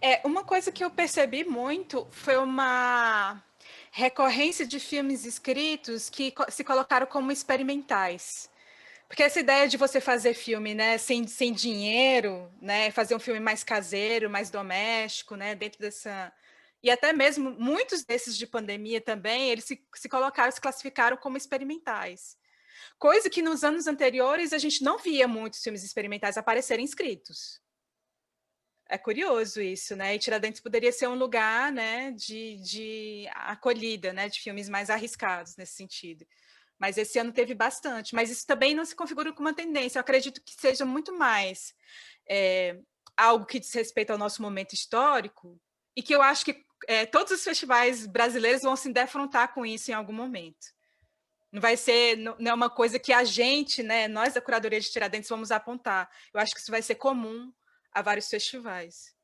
É, 0.00 0.20
uma 0.24 0.44
coisa 0.44 0.70
que 0.70 0.84
eu 0.84 0.90
percebi 0.90 1.44
muito 1.44 2.06
foi 2.12 2.36
uma 2.36 3.42
recorrência 3.90 4.64
de 4.64 4.78
filmes 4.78 5.24
escritos 5.24 6.08
que 6.08 6.32
se 6.48 6.62
colocaram 6.62 7.08
como 7.08 7.32
experimentais. 7.32 8.48
Porque 9.14 9.22
essa 9.22 9.38
ideia 9.38 9.68
de 9.68 9.76
você 9.76 10.00
fazer 10.00 10.34
filme, 10.34 10.74
né, 10.74 10.98
sem, 10.98 11.24
sem 11.28 11.52
dinheiro, 11.52 12.52
né, 12.60 12.90
fazer 12.90 13.14
um 13.14 13.20
filme 13.20 13.38
mais 13.38 13.62
caseiro, 13.62 14.28
mais 14.28 14.50
doméstico, 14.50 15.36
né, 15.36 15.54
dentro 15.54 15.78
dessa 15.78 16.32
e 16.82 16.90
até 16.90 17.12
mesmo 17.12 17.52
muitos 17.52 18.02
desses 18.02 18.36
de 18.36 18.44
pandemia 18.44 19.00
também, 19.00 19.50
eles 19.50 19.66
se, 19.66 19.80
se 19.94 20.08
colocaram, 20.08 20.50
se 20.50 20.60
classificaram 20.60 21.16
como 21.16 21.36
experimentais. 21.36 22.36
Coisa 22.98 23.30
que 23.30 23.40
nos 23.40 23.62
anos 23.62 23.86
anteriores 23.86 24.52
a 24.52 24.58
gente 24.58 24.82
não 24.82 24.98
via 24.98 25.28
muitos 25.28 25.62
filmes 25.62 25.84
experimentais 25.84 26.36
aparecerem 26.36 26.84
escritos. 26.84 27.60
É 28.88 28.98
curioso 28.98 29.62
isso, 29.62 29.94
né? 29.94 30.16
E 30.16 30.18
Tiradentes 30.18 30.60
poderia 30.60 30.90
ser 30.90 31.06
um 31.06 31.14
lugar, 31.14 31.70
né, 31.70 32.10
de, 32.10 32.56
de 32.56 33.28
acolhida, 33.32 34.12
né, 34.12 34.28
de 34.28 34.40
filmes 34.40 34.68
mais 34.68 34.90
arriscados 34.90 35.56
nesse 35.56 35.74
sentido 35.74 36.26
mas 36.78 36.98
esse 36.98 37.18
ano 37.18 37.32
teve 37.32 37.54
bastante. 37.54 38.14
Mas 38.14 38.30
isso 38.30 38.46
também 38.46 38.74
não 38.74 38.84
se 38.84 38.94
configura 38.94 39.32
como 39.32 39.48
uma 39.48 39.54
tendência. 39.54 39.98
Eu 39.98 40.00
acredito 40.00 40.42
que 40.42 40.54
seja 40.54 40.84
muito 40.84 41.16
mais 41.16 41.74
é, 42.28 42.78
algo 43.16 43.46
que 43.46 43.60
diz 43.60 43.72
respeito 43.72 44.10
ao 44.10 44.18
nosso 44.18 44.42
momento 44.42 44.72
histórico 44.74 45.60
e 45.96 46.02
que 46.02 46.14
eu 46.14 46.22
acho 46.22 46.44
que 46.44 46.64
é, 46.86 47.06
todos 47.06 47.32
os 47.32 47.44
festivais 47.44 48.06
brasileiros 48.06 48.62
vão 48.62 48.76
se 48.76 48.92
defrontar 48.92 49.54
com 49.54 49.64
isso 49.64 49.90
em 49.90 49.94
algum 49.94 50.12
momento. 50.12 50.74
Não 51.52 51.60
vai 51.60 51.76
ser 51.76 52.16
não 52.16 52.36
é 52.50 52.54
uma 52.54 52.68
coisa 52.68 52.98
que 52.98 53.12
a 53.12 53.22
gente, 53.22 53.82
né, 53.82 54.08
nós 54.08 54.34
da 54.34 54.40
curadoria 54.40 54.80
de 54.80 54.90
Tiradentes 54.90 55.30
vamos 55.30 55.52
apontar. 55.52 56.10
Eu 56.32 56.40
acho 56.40 56.52
que 56.52 56.60
isso 56.60 56.70
vai 56.70 56.82
ser 56.82 56.96
comum 56.96 57.52
a 57.92 58.02
vários 58.02 58.28
festivais. 58.28 59.14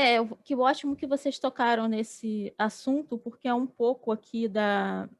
É, 0.00 0.24
que 0.44 0.54
ótimo 0.54 0.94
que 0.94 1.08
vocês 1.08 1.40
tocaram 1.40 1.88
nesse 1.88 2.54
assunto, 2.56 3.18
porque 3.18 3.48
é 3.48 3.52
um 3.52 3.66
pouco 3.66 4.12
aqui 4.12 4.46
da, 4.46 5.10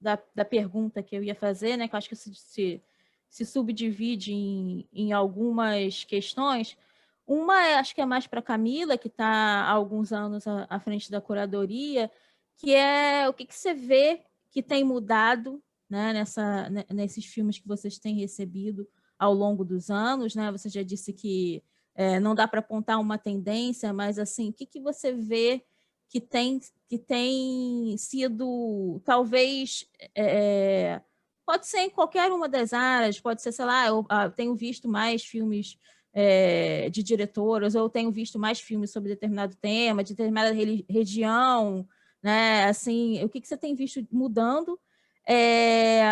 da, 0.00 0.18
da 0.34 0.44
pergunta 0.44 1.04
que 1.04 1.14
eu 1.16 1.22
ia 1.22 1.36
fazer, 1.36 1.76
né? 1.76 1.86
Que 1.86 1.94
eu 1.94 1.98
acho 1.98 2.08
que 2.08 2.16
se, 2.16 2.34
se, 2.34 2.82
se 3.30 3.46
subdivide 3.46 4.32
em, 4.32 4.88
em 4.92 5.12
algumas 5.12 6.02
questões. 6.02 6.76
Uma, 7.24 7.64
é, 7.64 7.74
acho 7.76 7.94
que 7.94 8.00
é 8.00 8.04
mais 8.04 8.26
para 8.26 8.42
Camila, 8.42 8.98
que 8.98 9.06
está 9.06 9.24
há 9.24 9.70
alguns 9.70 10.12
anos 10.12 10.48
à, 10.48 10.66
à, 10.68 10.80
frente 10.80 11.08
da 11.12 11.20
curadoria, 11.20 12.10
que 12.56 12.74
é 12.74 13.28
o 13.28 13.32
que, 13.32 13.46
que 13.46 13.54
você 13.54 13.72
vê 13.72 14.24
que 14.50 14.64
tem 14.64 14.82
mudado 14.82 15.62
né, 15.88 16.12
nessa, 16.12 16.68
nesses 16.92 17.24
filmes 17.24 17.60
que 17.60 17.68
vocês 17.68 18.00
têm 18.00 18.16
recebido 18.16 18.84
ao 19.16 19.32
longo 19.32 19.64
dos 19.64 19.90
anos. 19.90 20.34
Né? 20.34 20.50
Você 20.50 20.68
já 20.68 20.82
disse 20.82 21.12
que 21.12 21.62
é, 21.98 22.20
não 22.20 22.32
dá 22.32 22.46
para 22.46 22.60
apontar 22.60 23.00
uma 23.00 23.18
tendência, 23.18 23.92
mas 23.92 24.20
assim, 24.20 24.50
o 24.50 24.52
que, 24.52 24.64
que 24.64 24.80
você 24.80 25.10
vê 25.12 25.64
que 26.08 26.20
tem, 26.20 26.60
que 26.88 26.96
tem 26.96 27.96
sido, 27.98 29.02
talvez, 29.04 29.84
é, 30.14 31.00
pode 31.44 31.66
ser 31.66 31.80
em 31.80 31.90
qualquer 31.90 32.30
uma 32.30 32.48
das 32.48 32.72
áreas, 32.72 33.18
pode 33.20 33.42
ser, 33.42 33.50
sei 33.50 33.64
lá, 33.64 33.88
eu 33.88 34.06
ah, 34.08 34.30
tenho 34.30 34.54
visto 34.54 34.88
mais 34.88 35.24
filmes 35.24 35.76
é, 36.12 36.88
de 36.88 37.02
diretoras, 37.02 37.74
ou 37.74 37.90
tenho 37.90 38.12
visto 38.12 38.38
mais 38.38 38.60
filmes 38.60 38.92
sobre 38.92 39.08
determinado 39.08 39.56
tema, 39.56 40.04
de 40.04 40.14
determinada 40.14 40.54
região, 40.88 41.84
né? 42.22 42.66
Assim, 42.66 43.24
o 43.24 43.28
que, 43.28 43.40
que 43.40 43.48
você 43.48 43.56
tem 43.56 43.74
visto 43.74 44.06
mudando? 44.12 44.78
É, 45.26 46.02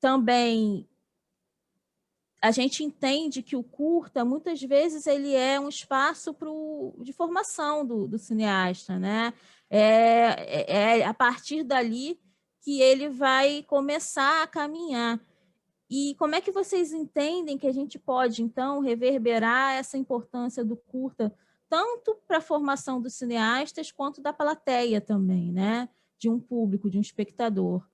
também 0.00 0.88
a 2.42 2.50
gente 2.50 2.82
entende 2.82 3.40
que 3.40 3.54
o 3.54 3.62
curta, 3.62 4.24
muitas 4.24 4.60
vezes, 4.60 5.06
ele 5.06 5.32
é 5.32 5.60
um 5.60 5.68
espaço 5.68 6.34
pro, 6.34 6.92
de 6.98 7.12
formação 7.12 7.86
do, 7.86 8.08
do 8.08 8.18
cineasta, 8.18 8.98
né? 8.98 9.32
É, 9.70 10.64
é, 10.66 10.98
é 10.98 11.04
a 11.04 11.14
partir 11.14 11.62
dali 11.62 12.18
que 12.60 12.80
ele 12.80 13.08
vai 13.08 13.62
começar 13.62 14.42
a 14.42 14.46
caminhar. 14.48 15.20
E 15.88 16.16
como 16.18 16.34
é 16.34 16.40
que 16.40 16.50
vocês 16.50 16.92
entendem 16.92 17.56
que 17.56 17.66
a 17.66 17.72
gente 17.72 17.96
pode, 17.96 18.42
então, 18.42 18.80
reverberar 18.80 19.74
essa 19.74 19.96
importância 19.96 20.64
do 20.64 20.76
curta, 20.76 21.32
tanto 21.68 22.16
para 22.26 22.38
a 22.38 22.42
formação 22.42 23.00
dos 23.00 23.14
cineastas, 23.14 23.92
quanto 23.92 24.20
da 24.20 24.32
plateia 24.32 25.00
também, 25.00 25.52
né? 25.52 25.88
De 26.18 26.28
um 26.28 26.40
público, 26.40 26.90
de 26.90 26.98
um 26.98 27.00
espectador. 27.00 27.86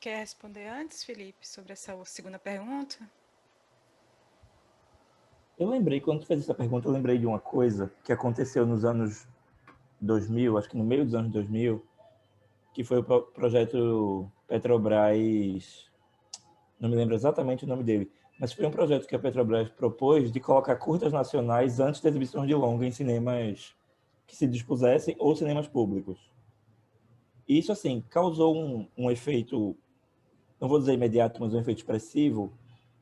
Quer 0.00 0.18
responder 0.18 0.68
antes, 0.68 1.02
Felipe, 1.02 1.46
sobre 1.46 1.72
essa 1.72 1.92
segunda 2.04 2.38
pergunta? 2.38 2.98
Eu 5.58 5.68
lembrei, 5.68 6.00
quando 6.00 6.20
tu 6.20 6.26
fez 6.26 6.40
essa 6.40 6.54
pergunta, 6.54 6.86
eu 6.86 6.92
lembrei 6.92 7.18
de 7.18 7.26
uma 7.26 7.40
coisa 7.40 7.90
que 8.04 8.12
aconteceu 8.12 8.66
nos 8.66 8.84
anos 8.84 9.26
2000, 10.00 10.58
acho 10.58 10.68
que 10.68 10.76
no 10.76 10.84
meio 10.84 11.04
dos 11.04 11.14
anos 11.14 11.32
2000, 11.32 11.84
que 12.74 12.84
foi 12.84 12.98
o 12.98 13.02
projeto 13.02 14.30
Petrobras, 14.46 15.90
não 16.78 16.90
me 16.90 16.96
lembro 16.96 17.14
exatamente 17.14 17.64
o 17.64 17.68
nome 17.68 17.82
dele, 17.82 18.12
mas 18.38 18.52
foi 18.52 18.66
um 18.66 18.70
projeto 18.70 19.06
que 19.06 19.16
a 19.16 19.18
Petrobras 19.18 19.70
propôs 19.70 20.30
de 20.30 20.38
colocar 20.40 20.76
curtas 20.76 21.10
nacionais 21.10 21.80
antes 21.80 22.02
da 22.02 22.10
exibição 22.10 22.46
de 22.46 22.54
longa 22.54 22.84
em 22.84 22.92
cinemas 22.92 23.74
que 24.26 24.36
se 24.36 24.46
dispusessem 24.46 25.16
ou 25.18 25.34
cinemas 25.34 25.66
públicos. 25.66 26.30
Isso, 27.48 27.72
assim, 27.72 28.04
causou 28.10 28.54
um, 28.54 28.88
um 28.96 29.10
efeito 29.10 29.76
não 30.60 30.68
vou 30.68 30.78
dizer 30.78 30.94
imediato, 30.94 31.40
mas 31.40 31.52
um 31.52 31.58
efeito 31.58 31.78
expressivo, 31.78 32.52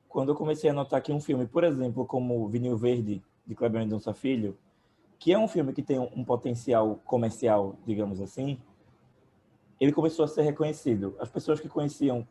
quando 0.09 0.31
eu 0.31 0.35
comecei 0.35 0.71
a 0.71 0.73
notar 0.73 1.03
que 1.03 1.13
um 1.13 1.21
filme, 1.21 1.47
por 1.47 1.65
exemplo, 1.65 2.05
como 2.07 2.49
Vinil 2.49 2.77
Verde, 2.77 3.23
de 3.47 3.55
Kleber 3.55 3.81
Mendonça 3.81 4.15
Filho, 4.15 4.57
que 5.19 5.33
é 5.33 5.39
um 5.39 5.49
filme 5.49 5.73
que 5.73 5.83
tem 5.83 5.99
um 5.99 6.25
potencial 6.25 7.01
comercial, 7.05 7.77
digamos 7.87 8.21
assim, 8.21 8.59
ele 9.81 9.93
começou 9.93 10.25
a 10.25 10.29
ser 10.29 10.43
reconhecido. 10.43 11.17
As 11.19 11.29
pessoas 11.29 11.61
que 11.61 11.69
conheciam 11.69 12.27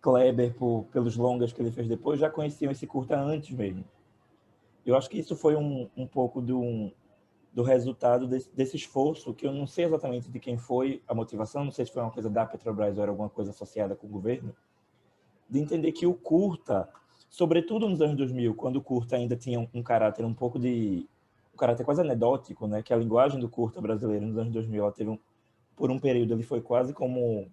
Kleber 0.00 0.54
por, 0.54 0.84
pelos 0.92 1.16
longas 1.16 1.52
que 1.52 1.62
ele 1.62 1.70
fez 1.70 1.88
depois 1.88 2.20
já 2.20 2.28
conheciam 2.28 2.70
esse 2.70 2.86
curta 2.86 3.18
antes 3.18 3.56
mesmo. 3.56 3.84
Eu 4.84 4.96
acho 4.96 5.08
que 5.08 5.18
isso 5.18 5.34
foi 5.34 5.56
um, 5.56 5.88
um 5.96 6.06
pouco 6.06 6.42
do, 6.42 6.92
do 7.54 7.62
resultado 7.62 8.26
desse, 8.26 8.50
desse, 8.52 8.76
esforço, 8.76 9.32
que 9.32 9.46
eu 9.46 9.52
não 9.52 9.66
sei 9.66 9.84
exatamente 9.84 10.28
de 10.28 10.40
quem 10.40 10.58
foi 10.58 11.00
a 11.06 11.14
motivação, 11.14 11.64
não 11.64 11.70
sei 11.70 11.86
se 11.86 11.92
foi 11.92 12.02
uma 12.02 12.10
coisa 12.10 12.28
da 12.28 12.44
Petrobras 12.44 12.96
ou 12.96 13.02
era 13.02 13.12
alguma 13.12 13.30
coisa 13.30 13.52
associada 13.52 13.94
com 13.94 14.08
o 14.08 14.10
governo, 14.10 14.54
de 15.48 15.60
entender 15.60 15.92
que 15.92 16.04
o 16.04 16.14
curta, 16.14 16.88
sobretudo 17.30 17.88
nos 17.88 18.02
anos 18.02 18.16
2000, 18.16 18.54
quando 18.56 18.76
o 18.76 18.82
curta 18.82 19.14
ainda 19.14 19.36
tinha 19.36 19.60
um, 19.60 19.68
um 19.72 19.82
caráter 19.84 20.24
um 20.24 20.34
pouco 20.34 20.58
de... 20.58 21.08
um 21.54 21.56
caráter 21.56 21.84
quase 21.84 22.00
anedótico, 22.00 22.66
né? 22.66 22.82
que 22.82 22.92
a 22.92 22.96
linguagem 22.96 23.38
do 23.38 23.48
curta 23.48 23.80
brasileiro 23.80 24.26
nos 24.26 24.36
anos 24.36 24.52
2000, 24.52 24.82
ela 24.82 24.92
teve 24.92 25.10
um, 25.10 25.18
por 25.76 25.92
um 25.92 25.98
período, 25.98 26.34
ele 26.34 26.42
foi 26.42 26.60
quase 26.60 26.92
como... 26.92 27.48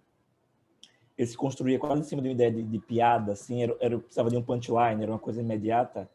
ele 1.16 1.28
se 1.28 1.36
construía 1.36 1.78
quase 1.78 2.00
em 2.00 2.04
cima 2.04 2.20
de 2.20 2.26
uma 2.26 2.34
ideia 2.34 2.50
de, 2.50 2.64
de 2.64 2.78
piada, 2.80 3.34
assim, 3.34 3.62
era, 3.62 3.76
era, 3.78 3.98
precisava 4.00 4.30
de 4.30 4.36
um 4.36 4.42
punchline, 4.42 5.00
era 5.00 5.12
uma 5.12 5.18
coisa 5.20 5.40
imediata. 5.40 6.10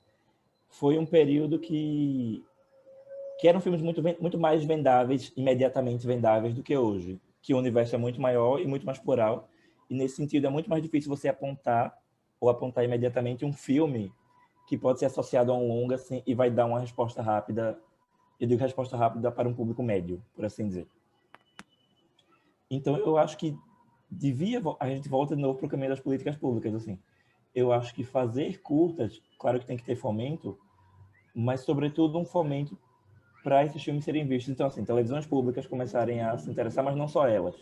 Foi 0.68 0.98
um 0.98 1.06
período 1.06 1.58
que 1.58 2.44
que 3.40 3.48
eram 3.48 3.62
filmes 3.62 3.82
muito, 3.82 4.02
muito 4.20 4.40
mais 4.40 4.64
vendáveis, 4.64 5.32
imediatamente 5.38 6.06
vendáveis 6.08 6.54
do 6.54 6.64
que 6.64 6.76
hoje, 6.76 7.20
que 7.42 7.54
o 7.54 7.58
universo 7.58 7.96
é 7.96 7.98
muito 7.98 8.20
maior 8.20 8.60
e 8.60 8.68
muito 8.68 8.86
mais 8.86 8.98
plural, 8.98 9.48
e 9.90 9.96
nesse 9.96 10.16
sentido 10.16 10.48
é 10.48 10.50
muito 10.50 10.70
mais 10.70 10.82
difícil 10.82 11.10
você 11.10 11.30
apontar 11.30 11.96
ou 12.40 12.50
apontar 12.50 12.84
imediatamente 12.84 13.46
um 13.46 13.54
filme 13.54 14.12
que 14.68 14.78
pode 14.78 15.00
ser 15.00 15.06
associado 15.06 15.52
a 15.52 15.56
um 15.56 15.68
longa 15.68 15.96
assim, 15.96 16.22
e 16.26 16.34
vai 16.34 16.52
dar 16.52 16.66
uma 16.66 16.80
resposta 16.80 17.22
rápida, 17.22 17.80
eu 18.40 18.48
digo 18.48 18.62
resposta 18.62 18.98
rápida 18.98 19.32
para 19.32 19.48
um 19.48 19.54
público 19.54 19.82
médio, 19.82 20.22
por 20.36 20.44
assim 20.44 20.68
dizer. 20.68 20.88
Então 22.70 22.98
eu 22.98 23.18
acho 23.18 23.38
que 23.38 23.58
devia, 24.10 24.62
a 24.80 24.90
gente 24.90 25.08
volta 25.08 25.36
de 25.36 25.42
novo 25.42 25.58
para 25.58 25.68
o 25.68 25.70
caminho 25.70 25.90
das 25.90 26.00
políticas 26.00 26.36
públicas, 26.36 26.74
assim. 26.76 27.00
Eu 27.56 27.72
acho 27.72 27.94
que 27.94 28.04
fazer 28.04 28.62
curtas, 28.62 29.22
claro 29.40 29.60
que 29.60 29.66
tem 29.66 29.78
que 29.78 29.84
ter 29.84 29.96
fomento, 29.96 30.60
mas 31.34 31.62
sobretudo 31.62 32.18
um 32.18 32.26
fomento 32.26 32.78
para 33.48 33.64
esses 33.64 33.82
filmes 33.82 34.04
serem 34.04 34.28
vistos. 34.28 34.52
Então, 34.52 34.68
assim, 34.68 34.84
televisões 34.84 35.26
públicas 35.26 35.66
começarem 35.66 36.20
a 36.20 36.38
se 36.38 36.52
interessar, 36.52 36.84
mas 36.84 36.98
não 36.98 37.08
só 37.08 37.30
elas. 37.30 37.56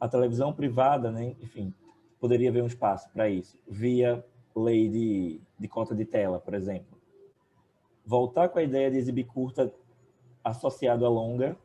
A 0.00 0.08
televisão 0.08 0.52
privada, 0.52 1.12
né, 1.12 1.36
enfim, 1.40 1.72
poderia 2.18 2.50
haver 2.50 2.60
um 2.60 2.66
espaço 2.66 3.08
para 3.12 3.28
isso, 3.28 3.56
via 3.68 4.24
lei 4.52 4.88
de, 4.88 5.40
de 5.60 5.68
cota 5.68 5.94
de 5.94 6.04
tela, 6.04 6.40
por 6.40 6.54
exemplo. 6.54 6.98
Voltar 8.04 8.48
com 8.48 8.58
a 8.58 8.64
ideia 8.64 8.90
de 8.90 8.96
exibir 8.96 9.26
curta 9.26 9.72
associado 10.42 11.06
a 11.06 11.08
longa, 11.08 11.56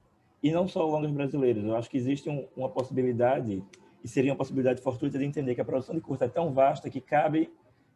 e 0.44 0.52
não 0.52 0.68
só 0.68 0.86
longas 0.86 1.10
brasileiras. 1.10 1.64
Eu 1.64 1.76
acho 1.76 1.90
que 1.90 1.98
existe 1.98 2.30
um, 2.30 2.48
uma 2.56 2.70
possibilidade, 2.70 3.64
e 4.04 4.08
seria 4.08 4.32
uma 4.32 4.38
possibilidade 4.38 4.84
fortuita 4.84 5.18
de 5.18 5.26
entender 5.26 5.56
que 5.56 5.62
a 5.62 5.66
produção 5.66 5.96
de 5.96 6.02
curta 6.02 6.26
é 6.26 6.30
tão 6.30 6.54
vasta 6.54 6.92
que 6.92 7.02
cabe, 7.02 7.52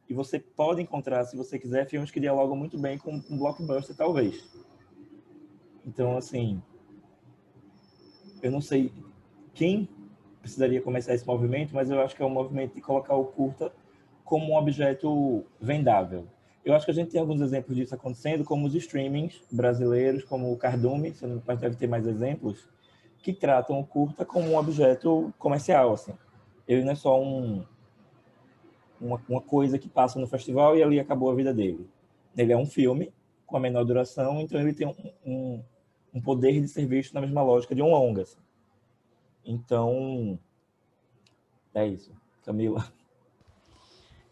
e 0.09 0.13
você 0.15 0.39
pode 0.39 0.81
encontrar, 0.81 1.23
se 1.25 1.37
você 1.37 1.59
quiser, 1.59 1.85
filmes 1.85 2.09
que 2.09 2.19
dialogam 2.19 2.55
muito 2.55 2.79
bem 2.79 2.97
com 2.97 3.21
um 3.29 3.37
blockbuster, 3.37 3.95
talvez 3.95 4.72
então, 5.85 6.17
assim, 6.17 6.61
eu 8.41 8.51
não 8.51 8.61
sei 8.61 8.91
quem 9.53 9.87
precisaria 10.41 10.81
começar 10.81 11.13
esse 11.13 11.25
movimento, 11.25 11.73
mas 11.73 11.89
eu 11.89 12.01
acho 12.01 12.15
que 12.15 12.21
é 12.21 12.25
um 12.25 12.29
movimento 12.29 12.75
de 12.75 12.81
colocar 12.81 13.15
o 13.15 13.25
curta 13.25 13.71
como 14.23 14.51
um 14.51 14.57
objeto 14.57 15.45
vendável. 15.59 16.27
Eu 16.65 16.73
acho 16.73 16.85
que 16.85 16.91
a 16.91 16.93
gente 16.93 17.11
tem 17.11 17.19
alguns 17.19 17.41
exemplos 17.41 17.75
disso 17.75 17.93
acontecendo, 17.93 18.43
como 18.43 18.65
os 18.65 18.75
streamings 18.75 19.41
brasileiros, 19.51 20.23
como 20.23 20.51
o 20.51 20.57
Cardume, 20.57 21.13
mas 21.45 21.59
deve 21.59 21.75
ter 21.75 21.87
mais 21.87 22.07
exemplos, 22.07 22.67
que 23.19 23.33
tratam 23.33 23.79
o 23.79 23.85
curta 23.85 24.25
como 24.25 24.49
um 24.49 24.57
objeto 24.57 25.33
comercial, 25.37 25.93
assim. 25.93 26.13
Ele 26.67 26.83
não 26.83 26.91
é 26.91 26.95
só 26.95 27.21
um, 27.21 27.65
uma, 28.99 29.21
uma 29.27 29.41
coisa 29.41 29.77
que 29.77 29.89
passa 29.89 30.19
no 30.19 30.27
festival 30.27 30.77
e 30.77 30.83
ali 30.83 30.99
acabou 30.99 31.29
a 31.29 31.35
vida 31.35 31.53
dele. 31.53 31.87
Ele 32.35 32.53
é 32.53 32.57
um 32.57 32.65
filme 32.65 33.13
com 33.45 33.57
a 33.57 33.59
menor 33.59 33.83
duração, 33.83 34.41
então 34.41 34.59
ele 34.59 34.73
tem 34.73 34.87
um, 34.87 34.95
um, 35.25 35.63
um 36.13 36.21
poder 36.21 36.61
de 36.61 36.67
ser 36.67 36.85
visto 36.85 37.13
na 37.13 37.21
mesma 37.21 37.41
lógica 37.41 37.73
de 37.73 37.81
um 37.81 37.89
longa. 37.89 38.21
Assim. 38.21 38.39
Então, 39.43 40.39
é 41.73 41.87
isso. 41.87 42.11
Camila. 42.45 42.93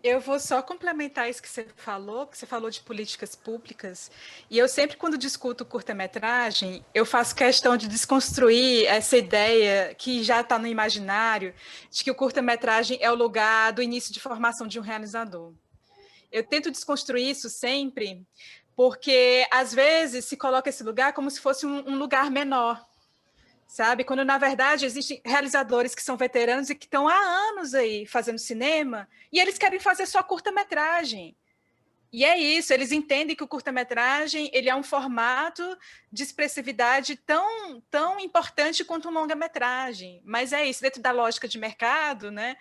Eu 0.04 0.20
vou 0.20 0.39
só 0.39 0.63
complementar 0.63 1.30
isso 1.30 1.41
que 1.41 1.48
você 1.48 1.63
falou, 1.76 2.26
que 2.26 2.36
você 2.36 2.48
falou 2.48 2.72
de 2.72 2.82
políticas 2.82 3.36
públicas, 3.36 4.10
e 4.50 4.58
eu 4.58 4.67
sempre, 4.67 4.98
quando 4.98 5.15
discuto 5.15 5.63
curta-metragem, 5.63 6.84
eu 6.91 7.06
faço 7.06 7.36
questão 7.36 7.78
de 7.78 7.88
desconstruir 7.88 8.88
essa 8.88 9.15
ideia 9.15 9.94
que 9.94 10.24
já 10.24 10.41
está 10.41 10.58
no 10.58 10.65
imaginário, 10.65 11.54
de 11.91 12.04
que 12.04 12.10
o 12.10 12.15
curta-metragem 12.15 12.98
é 13.00 13.12
o 13.12 13.15
lugar 13.15 13.74
do 13.74 13.82
início 13.84 14.12
de 14.12 14.20
formação 14.20 14.65
de 14.65 14.80
um 14.80 14.82
realizador. 14.82 15.54
Eu 16.32 16.44
tento 16.44 16.72
desconstruir 16.72 17.30
isso 17.30 17.48
sempre, 17.48 18.26
porque 18.75 19.45
às 19.51 19.73
vezes 19.73 20.25
se 20.25 20.38
coloca 20.38 20.69
esse 20.69 20.84
lugar 20.84 21.13
como 21.13 21.29
se 21.29 21.39
fosse 21.39 21.65
um, 21.65 21.89
um 21.89 21.97
lugar 21.97 22.31
menor, 22.31 22.84
sabe? 23.67 24.03
Quando 24.03 24.25
na 24.25 24.38
verdade 24.38 24.86
existem 24.86 25.21
realizadores 25.25 25.93
que 25.95 26.03
são 26.03 26.17
veteranos 26.17 26.69
e 26.69 26.75
que 26.75 26.86
estão 26.86 27.07
há 27.07 27.15
anos 27.15 27.73
aí 27.73 28.05
fazendo 28.05 28.39
cinema 28.39 29.07
e 29.31 29.39
eles 29.39 29.57
querem 29.57 29.79
fazer 29.79 30.05
só 30.05 30.21
curta-metragem. 30.23 31.36
E 32.13 32.25
é 32.25 32.38
isso, 32.38 32.73
eles 32.73 32.91
entendem 32.91 33.38
que 33.38 33.43
o 33.43 33.47
curta-metragem 33.47 34.49
ele 34.53 34.69
é 34.69 34.75
um 34.75 34.84
formato 34.84 35.63
de 36.12 36.23
expressividade 36.23 37.15
tão, 37.15 37.81
tão 37.89 38.19
importante 38.19 38.84
quanto 38.84 39.07
um 39.07 39.13
longa-metragem. 39.13 40.21
Mas 40.25 40.51
é 40.51 40.65
isso, 40.65 40.81
dentro 40.81 41.01
da 41.01 41.12
lógica 41.12 41.47
de 41.47 41.57
mercado, 41.57 42.29
né? 42.29 42.57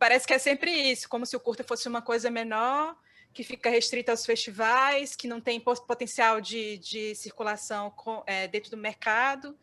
Parece 0.00 0.26
que 0.26 0.34
é 0.34 0.38
sempre 0.38 0.72
isso, 0.72 1.08
como 1.08 1.24
se 1.24 1.36
o 1.36 1.40
curta 1.40 1.62
fosse 1.62 1.86
uma 1.86 2.02
coisa 2.02 2.28
menor 2.28 2.96
que 3.38 3.44
fica 3.44 3.70
restrita 3.70 4.10
aos 4.10 4.26
festivais, 4.26 5.14
que 5.14 5.28
não 5.28 5.40
tem 5.40 5.60
potencial 5.60 6.40
de, 6.40 6.76
de 6.78 7.14
circulação 7.14 7.88
com, 7.92 8.20
é, 8.26 8.48
dentro 8.48 8.68
do 8.68 8.76
mercado, 8.76 9.56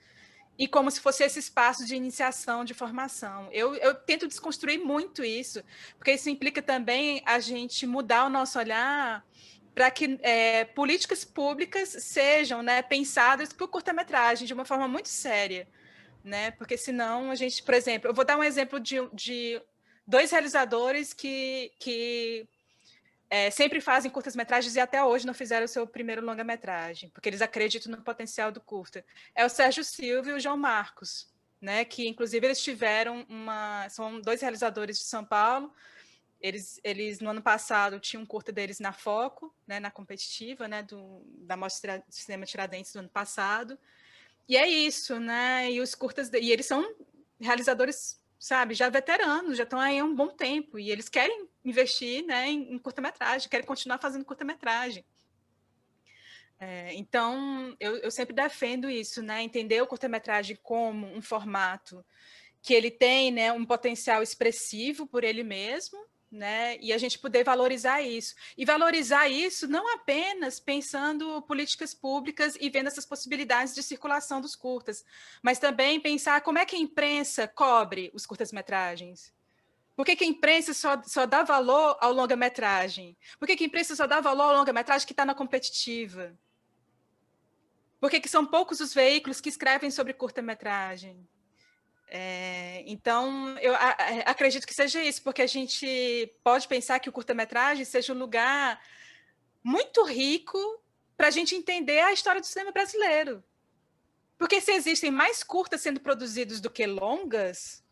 e 0.57 0.65
como 0.65 0.89
se 0.89 1.01
fosse 1.01 1.25
esse 1.25 1.39
espaço 1.39 1.85
de 1.85 1.93
iniciação, 1.93 2.63
de 2.63 2.73
formação. 2.73 3.49
Eu, 3.51 3.75
eu 3.75 3.93
tento 3.93 4.29
desconstruir 4.29 4.79
muito 4.79 5.25
isso, 5.25 5.61
porque 5.97 6.13
isso 6.13 6.29
implica 6.29 6.61
também 6.61 7.21
a 7.25 7.38
gente 7.39 7.85
mudar 7.85 8.23
o 8.27 8.29
nosso 8.29 8.57
olhar 8.57 9.25
para 9.73 9.91
que 9.91 10.17
é, 10.21 10.63
políticas 10.63 11.25
públicas 11.25 11.89
sejam 11.99 12.63
né, 12.63 12.81
pensadas 12.81 13.51
por 13.51 13.67
curta-metragem 13.67 14.47
de 14.47 14.53
uma 14.53 14.63
forma 14.63 14.88
muito 14.88 15.09
séria, 15.09 15.67
né? 16.23 16.51
Porque 16.51 16.77
senão 16.77 17.29
a 17.29 17.35
gente, 17.35 17.61
por 17.61 17.73
exemplo, 17.73 18.09
eu 18.09 18.13
vou 18.13 18.23
dar 18.23 18.38
um 18.38 18.43
exemplo 18.43 18.79
de, 18.79 19.05
de 19.11 19.61
dois 20.07 20.31
realizadores 20.31 21.11
que, 21.11 21.73
que 21.77 22.47
é, 23.36 23.52
sempre 23.52 23.82
fazem 23.82 24.10
curtas-metragens 24.10 24.78
e 24.78 24.80
até 24.80 25.04
hoje 25.04 25.28
não 25.28 25.34
fizeram 25.34 25.65
o 25.65 25.67
seu 25.67 25.86
primeiro 25.86 26.24
longa-metragem, 26.24 27.10
porque 27.10 27.28
eles 27.28 27.41
acreditam 27.41 27.91
no 27.91 28.02
potencial 28.02 28.50
do 28.50 28.62
curta. 28.62 29.06
É 29.36 29.43
o 29.43 29.50
Sérgio 29.50 29.84
Silva 29.84 30.30
e 30.30 30.34
o 30.34 30.39
João 30.39 30.56
Marcos, 30.56 31.28
né, 31.60 31.84
que 31.84 32.08
inclusive 32.08 32.48
eles 32.48 32.63
tiveram 32.63 33.26
uma... 33.28 33.89
São 33.89 34.21
dois 34.21 34.39
realizadores 34.39 34.98
de 34.98 35.04
São 35.04 35.26
Paulo, 35.26 35.74
eles, 36.39 36.80
eles 36.82 37.19
no 37.19 37.30
ano 37.30 37.41
passado 37.41 38.00
tinham 38.00 38.24
um 38.24 38.26
curta 38.26 38.54
deles 38.54 38.80
na 38.80 38.93
Foco, 38.93 39.54
né, 39.67 39.82
na 39.82 39.91
competitiva, 39.91 40.65
né, 40.65 40.82
do, 40.82 41.21
da 41.39 41.58
Mostra 41.58 42.02
de 42.08 42.15
Cinema 42.15 42.45
Tiradentes 42.45 42.93
do 42.93 43.00
ano 43.00 43.10
passado, 43.10 43.78
e 44.48 44.56
é 44.56 44.65
isso, 44.65 45.19
né, 45.19 45.69
e 45.69 45.82
os 45.82 45.93
curtas... 45.93 46.30
De, 46.30 46.39
e 46.39 46.54
eles 46.54 46.67
são 46.67 46.82
realizadores 47.41 48.17
sabe, 48.39 48.74
já 48.74 48.89
veteranos, 48.89 49.58
já 49.58 49.63
estão 49.63 49.80
aí 49.80 50.00
há 50.00 50.04
um 50.04 50.15
bom 50.15 50.30
tempo, 50.30 50.78
e 50.78 50.91
eles 50.91 51.10
querem 51.10 51.48
investir 51.63 52.26
né, 52.26 52.48
em, 52.48 52.74
em 52.74 52.80
curta-metragem, 52.80 53.50
querem 53.50 53.65
continuar 53.65 53.98
fazendo 53.98 54.26
curta-metragem. 54.26 55.06
É, 56.60 56.93
então, 56.93 57.76
eu, 57.80 57.98
eu, 57.98 58.12
sempre 58.12 58.34
defendo 58.34 58.89
isso, 58.89 59.21
né, 59.21 59.43
entender 59.43 59.82
o 59.82 59.88
curta-metragem 59.88 60.58
como 60.63 61.08
um 61.08 61.21
formato 61.21 62.06
que 62.62 62.74
ele 62.74 62.89
tem 62.89 63.32
né, 63.32 63.52
um 63.52 63.65
potencial 63.65 64.24
expressivo 64.24 65.06
por 65.06 65.24
ele 65.24 65.43
mesmo, 65.43 66.00
né? 66.36 66.78
E 66.80 66.93
a 66.93 66.98
gente 66.98 67.17
poder 67.17 67.43
valorizar 67.43 68.02
isso. 68.02 68.36
E 68.58 68.65
valorizar 68.65 69.28
isso 69.28 69.67
não 69.67 69.93
apenas 69.95 70.60
pensando 70.60 71.41
políticas 71.43 71.93
públicas 71.93 72.56
e 72.60 72.69
vendo 72.69 72.88
essas 72.88 73.06
possibilidades 73.06 73.74
de 73.74 73.82
circulação 73.82 74.41
dos 74.41 74.56
curtas, 74.56 75.04
mas 75.41 75.58
também 75.58 76.00
pensar 76.00 76.41
como 76.41 76.60
é 76.60 76.65
que 76.65 76.76
a 76.76 76.80
imprensa 76.80 77.48
cobre 77.48 78.12
os 78.13 78.26
curtas-metragens. 78.26 79.34
Por 79.95 80.06
que, 80.06 80.15
que, 80.15 80.26
a 80.26 80.28
imprensa 80.28 80.74
só, 80.74 81.02
só 81.04 81.26
dá 81.26 81.41
valor 81.41 81.98
ao 82.02 82.12
longa-metragem? 82.12 83.17
Por 83.39 83.48
que, 83.48 83.56
que, 83.56 83.63
a 83.63 83.67
imprensa 83.67 83.95
só 83.95 84.06
dá 84.06 84.19
valor 84.19 84.50
ao 84.50 84.58
longa-metragem 84.58 85.08
que 85.08 85.13
está 85.13 85.26
na 85.26 85.34
competitiva? 85.34 86.38
Por 88.00 88.12
que, 88.12 88.19
que 88.19 88.28
são 88.28 88.45
poucos 88.45 88.82
os 88.82 88.93
veículos 88.93 89.39
que 89.39 89.48
escrevem 89.48 89.89
sobre 89.89 90.13
curta-metragem? 90.13 91.26
É, 92.08 92.84
então, 92.86 93.58
eu 93.60 93.74
a, 93.74 93.89
acredito 94.26 94.65
que 94.68 94.74
seja 94.74 95.04
isso, 95.04 95.22
porque 95.22 95.41
a 95.41 95.48
gente 95.48 96.32
pode 96.44 96.68
pensar 96.68 97.00
que 97.00 97.10
o 97.10 97.12
curta-metragem 97.12 97.84
seja 97.84 98.13
um 98.13 98.18
lugar 98.18 98.80
muito 99.63 100.04
rico 100.04 100.58
para 101.18 101.28
a 101.28 101.32
gente 101.32 101.56
entender 101.56 102.00
a 102.00 102.13
história 102.13 102.41
do 102.41 102.48
cinema 102.48 102.72
brasileiro. 102.72 103.44
Porque 104.38 104.60
se 104.62 104.72
existem 104.72 105.10
mais 105.10 105.44
curtas 105.44 105.82
sendo 105.82 106.00
produzidos 106.00 106.60
do 106.60 106.70
que 106.70 106.86
longas 106.86 107.84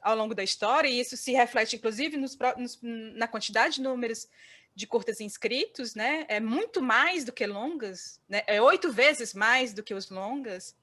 ao 0.00 0.16
longo 0.16 0.34
da 0.34 0.42
história, 0.42 0.88
e 0.88 0.98
isso 0.98 1.16
se 1.16 1.32
reflete, 1.32 1.76
inclusive, 1.76 2.16
nos, 2.16 2.36
nos, 2.56 2.78
na 2.82 3.28
quantidade 3.28 3.74
de 3.76 3.82
números 3.82 4.26
de 4.74 4.86
curtas 4.86 5.20
inscritos, 5.20 5.94
né? 5.94 6.24
É 6.28 6.40
muito 6.40 6.80
mais 6.80 7.24
do 7.24 7.32
que 7.32 7.46
longas, 7.46 8.20
né? 8.28 8.42
É 8.46 8.62
oito 8.62 8.90
vezes 8.90 9.34
mais 9.34 9.74
do 9.74 9.82
que 9.82 9.92
os 9.92 10.08
longas 10.08 10.74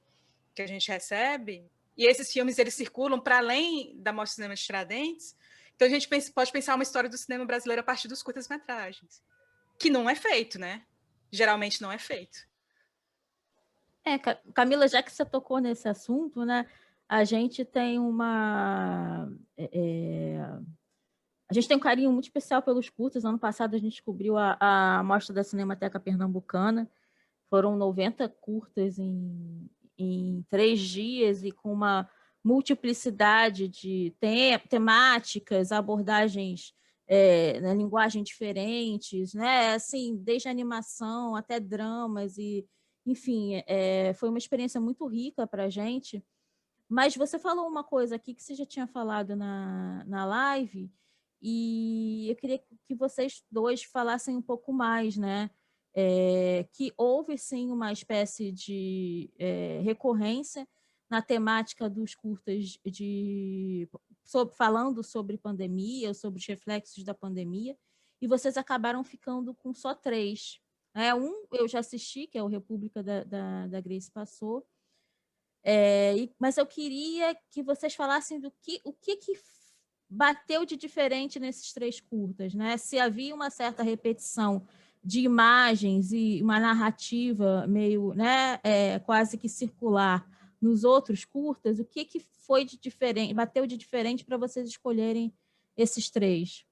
que 0.54 0.62
a 0.62 0.67
gente 0.67 0.89
recebe. 0.89 1.65
E 1.97 2.05
esses 2.05 2.31
filmes 2.31 2.60
eles 2.60 2.75
circulam 2.75 3.19
para 3.19 3.39
além 3.39 3.99
da 3.99 4.13
Mostra 4.13 4.36
Cinema 4.36 4.55
de 4.55 4.62
Tiradentes. 4.62 5.36
Então 5.75 5.88
a 5.88 5.91
gente 5.91 6.07
pode 6.31 6.51
pensar 6.51 6.75
uma 6.75 6.83
história 6.83 7.10
do 7.10 7.17
cinema 7.17 7.45
brasileiro 7.45 7.81
a 7.81 7.83
partir 7.83 8.07
dos 8.07 8.21
curtas-metragens, 8.21 9.21
que 9.79 9.89
não 9.89 10.10
é 10.10 10.15
feito, 10.15 10.60
né? 10.60 10.83
Geralmente 11.31 11.81
não 11.81 11.91
é 11.91 11.97
feito. 11.97 12.47
É, 14.05 14.17
Camila, 14.53 14.88
já 14.88 15.03
que 15.03 15.12
você 15.12 15.25
tocou 15.25 15.60
nesse 15.60 15.89
assunto, 15.89 16.45
né? 16.45 16.65
A 17.10 17.23
gente 17.23 17.65
tem 17.65 17.99
uma. 17.99 19.29
É, 19.57 19.69
é, 19.71 20.39
a 21.49 21.53
gente 21.53 21.67
tem 21.67 21.77
um 21.77 21.81
carinho 21.81 22.12
muito 22.12 22.25
especial 22.25 22.62
pelos 22.62 22.89
curtas. 22.89 23.25
Ano 23.25 23.39
passado 23.39 23.75
a 23.75 23.79
gente 23.79 23.93
descobriu 23.93 24.38
a, 24.38 24.57
a 24.60 25.03
Mostra 25.03 25.33
da 25.33 25.43
Cinemateca 25.43 25.99
Pernambucana. 25.99 26.89
Foram 27.49 27.77
90 27.77 28.27
curtas 28.29 28.97
em, 28.99 29.69
em 29.97 30.45
três 30.49 30.79
dias 30.79 31.43
e 31.43 31.51
com 31.51 31.71
uma 31.71 32.10
multiplicidade 32.43 33.67
de 33.67 34.12
te 34.19 34.60
temáticas, 34.69 35.71
abordagens 35.71 36.73
é, 37.07 37.60
na 37.62 37.73
linguagem 37.73 38.23
diferentes, 38.23 39.33
né? 39.33 39.73
Assim, 39.73 40.15
desde 40.17 40.49
animação 40.49 41.36
até 41.36 41.60
dramas 41.60 42.38
e, 42.38 42.65
enfim, 43.05 43.63
é, 43.67 44.13
foi 44.13 44.29
uma 44.29 44.38
experiência 44.38 44.79
muito 44.79 45.05
rica 45.07 45.47
para 45.47 45.65
a 45.65 45.69
gente. 45.69 46.23
Mas 46.89 47.15
você 47.15 47.38
falou 47.38 47.67
uma 47.67 47.83
coisa 47.83 48.15
aqui 48.15 48.33
que 48.33 48.43
você 48.43 48.55
já 48.55 48.65
tinha 48.65 48.88
falado 48.88 49.36
na, 49.36 50.03
na 50.05 50.25
live 50.25 50.91
e 51.41 52.29
eu 52.29 52.36
queria 52.36 52.60
que 52.86 52.95
vocês 52.95 53.43
dois 53.51 53.83
falassem 53.83 54.36
um 54.36 54.41
pouco 54.41 54.71
mais, 54.73 55.17
né? 55.17 55.49
É, 55.99 56.63
que 56.73 56.93
houve 56.95 57.39
sim 57.39 57.71
uma 57.71 57.91
espécie 57.91 58.51
de 58.51 59.31
é, 59.39 59.81
recorrência 59.83 60.67
na 61.10 61.23
temática 61.23 61.89
dos 61.89 62.13
curtas 62.13 62.77
de 62.86 63.89
sobre, 64.23 64.53
falando 64.53 65.03
sobre 65.03 65.39
pandemia, 65.39 66.13
sobre 66.13 66.39
os 66.39 66.45
reflexos 66.45 67.03
da 67.03 67.15
pandemia, 67.15 67.75
e 68.21 68.27
vocês 68.27 68.57
acabaram 68.57 69.03
ficando 69.03 69.55
com 69.55 69.73
só 69.73 69.95
três. 69.95 70.60
É, 70.93 71.15
um 71.15 71.47
eu 71.51 71.67
já 71.67 71.79
assisti, 71.79 72.27
que 72.27 72.38
é 72.38 72.43
o 72.43 72.47
República 72.47 73.01
da, 73.01 73.23
da, 73.23 73.65
da 73.65 73.81
Grace 73.81 74.12
Passou, 74.12 74.67
é, 75.63 76.15
e, 76.15 76.31
mas 76.38 76.57
eu 76.57 76.67
queria 76.67 77.36
que 77.49 77.63
vocês 77.63 77.95
falassem 77.95 78.39
do 78.39 78.51
que 78.62 78.79
o 78.83 78.93
que, 78.93 79.15
que 79.15 79.33
bateu 80.07 80.63
de 80.63 80.77
diferente 80.77 81.39
nesses 81.39 81.73
três 81.73 81.99
curtas, 81.99 82.53
né? 82.53 82.77
Se 82.77 82.99
havia 82.99 83.33
uma 83.33 83.49
certa 83.49 83.81
repetição 83.81 84.67
de 85.03 85.21
imagens 85.21 86.12
e 86.12 86.41
uma 86.41 86.60
narrativa 86.60 87.65
meio, 87.67 88.13
né, 88.13 88.60
é, 88.63 88.99
quase 88.99 89.38
que 89.38 89.47
circular 89.47 90.27
nos 90.62 90.83
outros 90.83 91.23
curtas, 91.23 91.79
o 91.79 91.86
que, 91.86 92.03
que 92.03 92.19
foi 92.19 92.65
de 92.65 92.77
diferente, 92.77 93.33
bateu 93.33 93.65
de 93.67 93.77
diferente 93.77 94.25
para 94.25 94.38
vocês 94.38 94.67
escolherem 94.67 95.33
esses 95.75 96.10
três? 96.10 96.65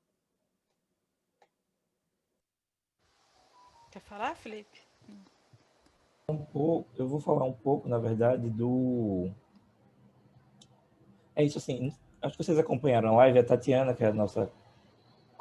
Quer 3.91 4.01
falar, 4.01 4.35
Felipe? 4.35 4.81
Um 6.27 6.43
pouco, 6.43 6.89
eu 6.97 7.07
vou 7.07 7.19
falar 7.19 7.45
um 7.45 7.53
pouco, 7.53 7.87
na 7.87 7.99
verdade, 7.99 8.49
do. 8.49 9.29
É 11.35 11.43
isso 11.43 11.59
assim, 11.59 11.93
acho 12.21 12.35
que 12.35 12.43
vocês 12.43 12.57
acompanharam 12.57 13.09
a 13.09 13.17
live, 13.17 13.39
a 13.39 13.43
Tatiana, 13.45 13.93
que 13.93 14.03
é 14.03 14.07
a 14.07 14.13
nossa 14.13 14.51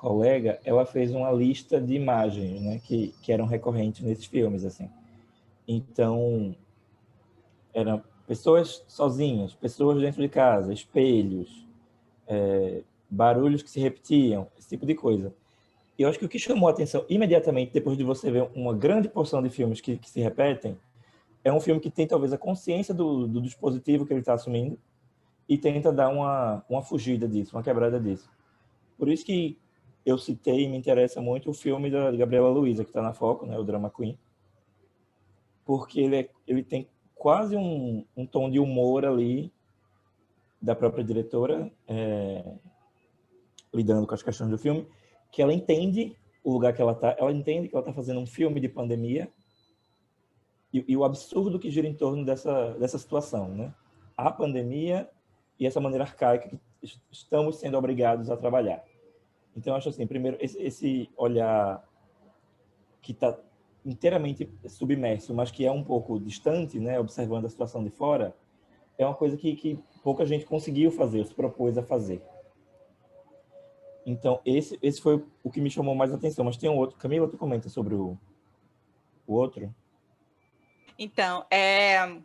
colega, 0.04 0.60
ela 0.66 0.84
fez 0.84 1.14
uma 1.14 1.32
lista 1.32 1.80
de 1.80 1.94
imagens, 1.94 2.60
né, 2.60 2.78
que, 2.84 3.14
que 3.22 3.32
eram 3.32 3.46
recorrentes 3.46 4.02
nesses 4.02 4.26
filmes, 4.26 4.62
assim. 4.62 4.90
Então, 5.66 6.54
eram 7.72 8.02
pessoas 8.26 8.84
sozinhas, 8.86 9.54
pessoas 9.54 9.98
dentro 9.98 10.20
de 10.20 10.28
casa, 10.28 10.74
espelhos, 10.74 11.66
é, 12.26 12.82
barulhos 13.08 13.62
que 13.62 13.70
se 13.70 13.80
repetiam, 13.80 14.46
esse 14.58 14.68
tipo 14.68 14.84
de 14.84 14.94
coisa. 14.94 15.32
E 15.98 16.02
eu 16.02 16.08
acho 16.10 16.18
que 16.18 16.26
o 16.26 16.28
que 16.28 16.38
chamou 16.38 16.68
a 16.68 16.72
atenção 16.72 17.06
imediatamente, 17.08 17.72
depois 17.72 17.96
de 17.96 18.04
você 18.04 18.30
ver 18.30 18.50
uma 18.54 18.74
grande 18.74 19.08
porção 19.08 19.42
de 19.42 19.48
filmes 19.48 19.80
que, 19.80 19.96
que 19.96 20.10
se 20.10 20.20
repetem, 20.20 20.76
é 21.42 21.50
um 21.50 21.60
filme 21.60 21.80
que 21.80 21.90
tem 21.90 22.06
talvez 22.06 22.30
a 22.30 22.36
consciência 22.36 22.92
do, 22.92 23.26
do 23.26 23.40
dispositivo 23.40 24.04
que 24.04 24.12
ele 24.12 24.20
está 24.20 24.34
assumindo 24.34 24.78
e 25.48 25.56
tenta 25.56 25.90
dar 25.90 26.10
uma, 26.10 26.62
uma 26.68 26.82
fugida 26.82 27.26
disso, 27.26 27.56
uma 27.56 27.62
quebrada 27.62 27.98
disso. 27.98 28.28
Por 28.98 29.08
isso 29.08 29.24
que 29.24 29.56
eu 30.04 30.18
citei 30.18 30.64
e 30.64 30.68
me 30.68 30.76
interessa 30.76 31.20
muito 31.20 31.50
o 31.50 31.54
filme 31.54 31.90
da 31.90 32.10
Gabriela 32.12 32.50
Luiza, 32.50 32.84
que 32.84 32.90
está 32.90 33.02
na 33.02 33.12
Foco, 33.12 33.46
né, 33.46 33.58
o 33.58 33.64
Drama 33.64 33.90
Queen, 33.90 34.18
porque 35.64 36.00
ele, 36.00 36.16
é, 36.16 36.30
ele 36.46 36.62
tem 36.62 36.88
quase 37.14 37.56
um, 37.56 38.04
um 38.16 38.26
tom 38.26 38.50
de 38.50 38.58
humor 38.58 39.04
ali 39.04 39.52
da 40.60 40.74
própria 40.74 41.04
diretora, 41.04 41.70
é, 41.88 42.56
lidando 43.72 44.06
com 44.06 44.14
as 44.14 44.22
questões 44.22 44.50
do 44.50 44.58
filme, 44.58 44.86
que 45.30 45.42
ela 45.42 45.52
entende 45.52 46.16
o 46.42 46.52
lugar 46.52 46.74
que 46.74 46.82
ela 46.82 46.92
está, 46.92 47.16
ela 47.18 47.32
entende 47.32 47.68
que 47.68 47.74
ela 47.74 47.82
está 47.82 47.92
fazendo 47.92 48.20
um 48.20 48.26
filme 48.26 48.60
de 48.60 48.68
pandemia 48.68 49.32
e, 50.72 50.84
e, 50.88 50.96
o 50.96 51.04
absurdo 51.04 51.58
que 51.58 51.70
gira 51.70 51.86
em 51.86 51.94
torno 51.94 52.24
dessa, 52.24 52.74
dessa 52.74 52.98
situação, 52.98 53.48
né? 53.48 53.72
A 54.16 54.30
pandemia 54.30 55.08
e 55.58 55.66
essa 55.66 55.80
maneira 55.80 56.04
arcaica 56.04 56.48
que 56.48 56.60
estamos 57.10 57.56
sendo 57.56 57.78
obrigados 57.78 58.28
a 58.28 58.36
trabalhar. 58.36 58.84
Então, 59.56 59.74
acho 59.74 59.88
assim, 59.88 60.06
primeiro, 60.06 60.36
esse, 60.40 60.60
esse 60.60 61.10
olhar 61.16 61.82
que 63.00 63.12
está 63.12 63.38
inteiramente 63.84 64.50
submerso, 64.66 65.34
mas 65.34 65.50
que 65.50 65.64
é 65.64 65.70
um 65.70 65.84
pouco 65.84 66.18
distante, 66.18 66.78
né, 66.80 66.98
observando 66.98 67.44
a 67.44 67.50
situação 67.50 67.84
de 67.84 67.90
fora, 67.90 68.34
é 68.96 69.04
uma 69.04 69.14
coisa 69.14 69.36
que, 69.36 69.54
que 69.56 69.78
pouca 70.02 70.24
gente 70.24 70.46
conseguiu 70.46 70.90
fazer, 70.90 71.24
se 71.26 71.34
propôs 71.34 71.76
a 71.76 71.82
fazer. 71.82 72.22
Então, 74.06 74.40
esse, 74.44 74.78
esse 74.82 75.00
foi 75.00 75.24
o 75.42 75.50
que 75.50 75.60
me 75.60 75.70
chamou 75.70 75.94
mais 75.94 76.12
atenção. 76.12 76.44
Mas 76.44 76.56
tem 76.56 76.68
um 76.68 76.76
outro. 76.76 76.98
Camila, 76.98 77.28
tu 77.28 77.38
comenta 77.38 77.68
sobre 77.68 77.94
o, 77.94 78.18
o 79.26 79.34
outro? 79.34 79.74
Então, 80.98 81.46
é, 81.50 82.20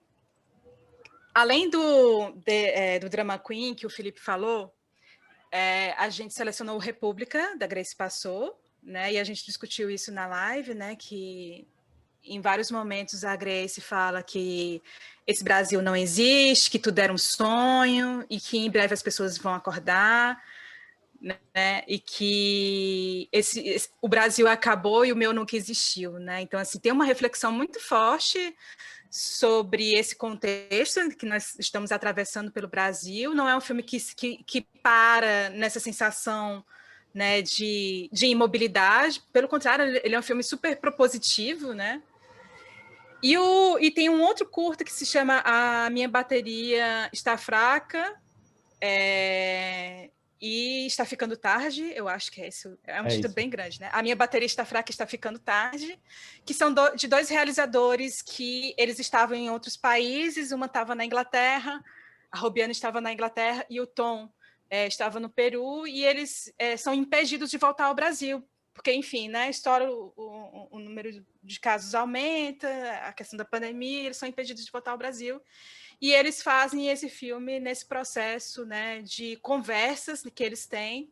além 1.33 1.69
do, 1.69 2.31
de, 2.31 2.65
é, 2.65 2.99
do 2.99 3.09
Drama 3.09 3.39
Queen 3.39 3.73
que 3.73 3.85
o 3.85 3.89
Felipe 3.89 4.19
falou, 4.19 4.73
é, 5.51 5.93
a 5.93 6.09
gente 6.09 6.33
selecionou 6.33 6.77
República, 6.77 7.55
da 7.57 7.67
Grace 7.67 7.95
Passou, 7.95 8.59
né? 8.83 9.13
E 9.13 9.19
a 9.19 9.23
gente 9.23 9.45
discutiu 9.45 9.89
isso 9.89 10.11
na 10.11 10.27
live, 10.27 10.73
né? 10.73 10.95
Que 10.95 11.67
em 12.23 12.41
vários 12.41 12.69
momentos 12.69 13.23
a 13.23 13.35
Grace 13.35 13.81
fala 13.81 14.21
que 14.21 14.81
esse 15.25 15.43
Brasil 15.43 15.81
não 15.81 15.95
existe, 15.95 16.69
que 16.69 16.79
tudo 16.79 16.99
era 16.99 17.13
um 17.13 17.17
sonho 17.17 18.25
e 18.29 18.39
que 18.39 18.57
em 18.57 18.69
breve 18.69 18.93
as 18.93 19.01
pessoas 19.01 19.37
vão 19.37 19.53
acordar, 19.53 20.41
né? 21.21 21.83
E 21.87 21.99
que 21.99 23.27
esse, 23.31 23.59
esse, 23.67 23.89
o 24.01 24.07
Brasil 24.07 24.47
acabou 24.47 25.05
e 25.05 25.11
o 25.11 25.15
meu 25.15 25.33
nunca 25.33 25.55
existiu, 25.55 26.13
né? 26.13 26.41
Então 26.41 26.59
assim 26.59 26.79
tem 26.79 26.91
uma 26.91 27.05
reflexão 27.05 27.51
muito 27.51 27.79
forte 27.79 28.55
sobre 29.09 29.93
esse 29.93 30.15
contexto 30.15 31.09
que 31.17 31.25
nós 31.25 31.55
estamos 31.59 31.91
atravessando 31.91 32.51
pelo 32.51 32.67
Brasil. 32.67 33.33
Não 33.33 33.49
é 33.49 33.55
um 33.55 33.61
filme 33.61 33.81
que, 33.81 33.97
que, 34.15 34.43
que 34.43 34.61
para 34.83 35.49
nessa 35.49 35.79
sensação 35.79 36.63
né, 37.13 37.41
de, 37.41 38.09
de 38.11 38.27
imobilidade, 38.27 39.21
pelo 39.33 39.47
contrário, 39.47 39.99
ele 40.03 40.15
é 40.15 40.19
um 40.19 40.23
filme 40.23 40.43
super 40.43 40.77
propositivo, 40.77 41.73
né? 41.73 42.01
E, 43.21 43.37
o, 43.37 43.77
e 43.79 43.91
tem 43.91 44.09
um 44.09 44.21
outro 44.21 44.45
curto 44.45 44.85
que 44.85 44.93
se 44.93 45.05
chama 45.05 45.41
A 45.43 45.89
Minha 45.89 46.07
Bateria 46.07 47.09
Está 47.11 47.37
Fraca 47.37 48.15
é, 48.81 50.09
e 50.41 50.85
Está 50.85 51.05
Ficando 51.05 51.35
Tarde, 51.35 51.91
eu 51.95 52.07
acho 52.07 52.31
que 52.31 52.41
é 52.41 52.47
esse, 52.47 52.67
é 52.85 53.01
um 53.01 53.05
é 53.05 53.09
título 53.09 53.27
isso. 53.27 53.35
bem 53.35 53.49
grande, 53.49 53.79
né? 53.79 53.89
A 53.91 54.01
Minha 54.01 54.15
Bateria 54.15 54.45
Está 54.45 54.63
Fraca 54.63 54.91
Está 54.91 55.05
Ficando 55.05 55.39
Tarde, 55.39 55.99
que 56.45 56.53
são 56.53 56.73
do, 56.73 56.95
de 56.95 57.07
dois 57.07 57.29
realizadores 57.29 58.21
que 58.21 58.73
eles 58.77 58.99
estavam 58.99 59.35
em 59.35 59.49
outros 59.49 59.75
países, 59.75 60.51
uma 60.51 60.65
estava 60.67 60.95
na 60.95 61.05
Inglaterra, 61.05 61.83
a 62.31 62.37
Robiana 62.37 62.71
estava 62.71 63.01
na 63.01 63.11
Inglaterra 63.11 63.65
e 63.69 63.81
o 63.81 63.87
Tom 63.87 64.31
é, 64.69 64.87
estava 64.87 65.19
no 65.19 65.29
Peru, 65.29 65.85
e 65.87 66.05
eles 66.05 66.53
é, 66.57 66.77
são 66.77 66.93
impedidos 66.93 67.49
de 67.49 67.57
voltar 67.57 67.85
ao 67.85 67.95
Brasil 67.95 68.47
porque, 68.79 68.93
enfim, 68.93 69.27
né, 69.27 69.49
estoura 69.49 69.91
o, 69.91 70.13
o, 70.15 70.67
o, 70.77 70.79
número 70.79 71.09
de 71.43 71.59
casos 71.59 71.93
aumenta, 71.93 72.69
a 73.03 73.11
questão 73.11 73.35
da 73.35 73.43
pandemia, 73.43 74.05
eles 74.05 74.15
são 74.15 74.29
impedidos 74.29 74.63
de 74.63 74.71
voltar 74.71 74.91
ao 74.91 74.97
Brasil. 74.97 75.41
E 76.01 76.13
eles 76.13 76.41
fazem 76.41 76.89
esse 76.89 77.09
filme 77.09 77.59
nesse 77.59 77.85
processo 77.85 78.65
né, 78.65 79.01
de 79.01 79.35
conversas 79.37 80.23
que 80.33 80.43
eles 80.43 80.65
têm 80.65 81.09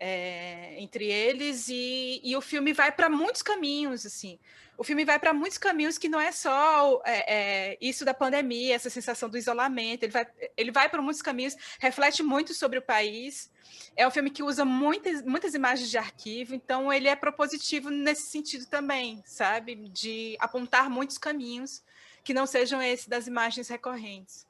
é, 0.00 0.74
entre 0.78 1.06
eles, 1.06 1.68
e, 1.68 2.20
e 2.22 2.36
o 2.36 2.40
filme 2.40 2.72
vai 2.72 2.92
para 2.92 3.08
muitos 3.08 3.42
caminhos, 3.42 4.04
assim. 4.04 4.38
O 4.76 4.84
filme 4.84 5.06
vai 5.06 5.18
para 5.18 5.32
muitos 5.32 5.56
caminhos 5.56 5.96
que 5.96 6.08
não 6.08 6.20
é 6.20 6.30
só 6.30 7.00
é, 7.06 7.34
é, 7.34 7.78
isso 7.80 8.04
da 8.04 8.12
pandemia, 8.12 8.74
essa 8.74 8.90
sensação 8.90 9.28
do 9.28 9.38
isolamento, 9.38 10.02
ele 10.02 10.12
vai, 10.12 10.26
ele 10.54 10.70
vai 10.70 10.88
para 10.88 11.00
muitos 11.00 11.22
caminhos, 11.22 11.56
reflete 11.78 12.22
muito 12.22 12.52
sobre 12.52 12.78
o 12.78 12.82
país, 12.82 13.50
é 13.96 14.06
um 14.06 14.10
filme 14.10 14.30
que 14.30 14.42
usa 14.42 14.66
muitas, 14.66 15.22
muitas 15.22 15.54
imagens 15.54 15.88
de 15.88 15.96
arquivo, 15.96 16.54
então 16.54 16.92
ele 16.92 17.08
é 17.08 17.16
propositivo 17.16 17.88
nesse 17.88 18.30
sentido 18.30 18.66
também, 18.66 19.22
sabe? 19.24 19.76
De 19.88 20.36
apontar 20.38 20.90
muitos 20.90 21.16
caminhos 21.16 21.82
que 22.26 22.34
não 22.34 22.44
sejam 22.44 22.82
esses 22.82 23.06
das 23.06 23.28
imagens 23.28 23.68
recorrentes. 23.68 24.44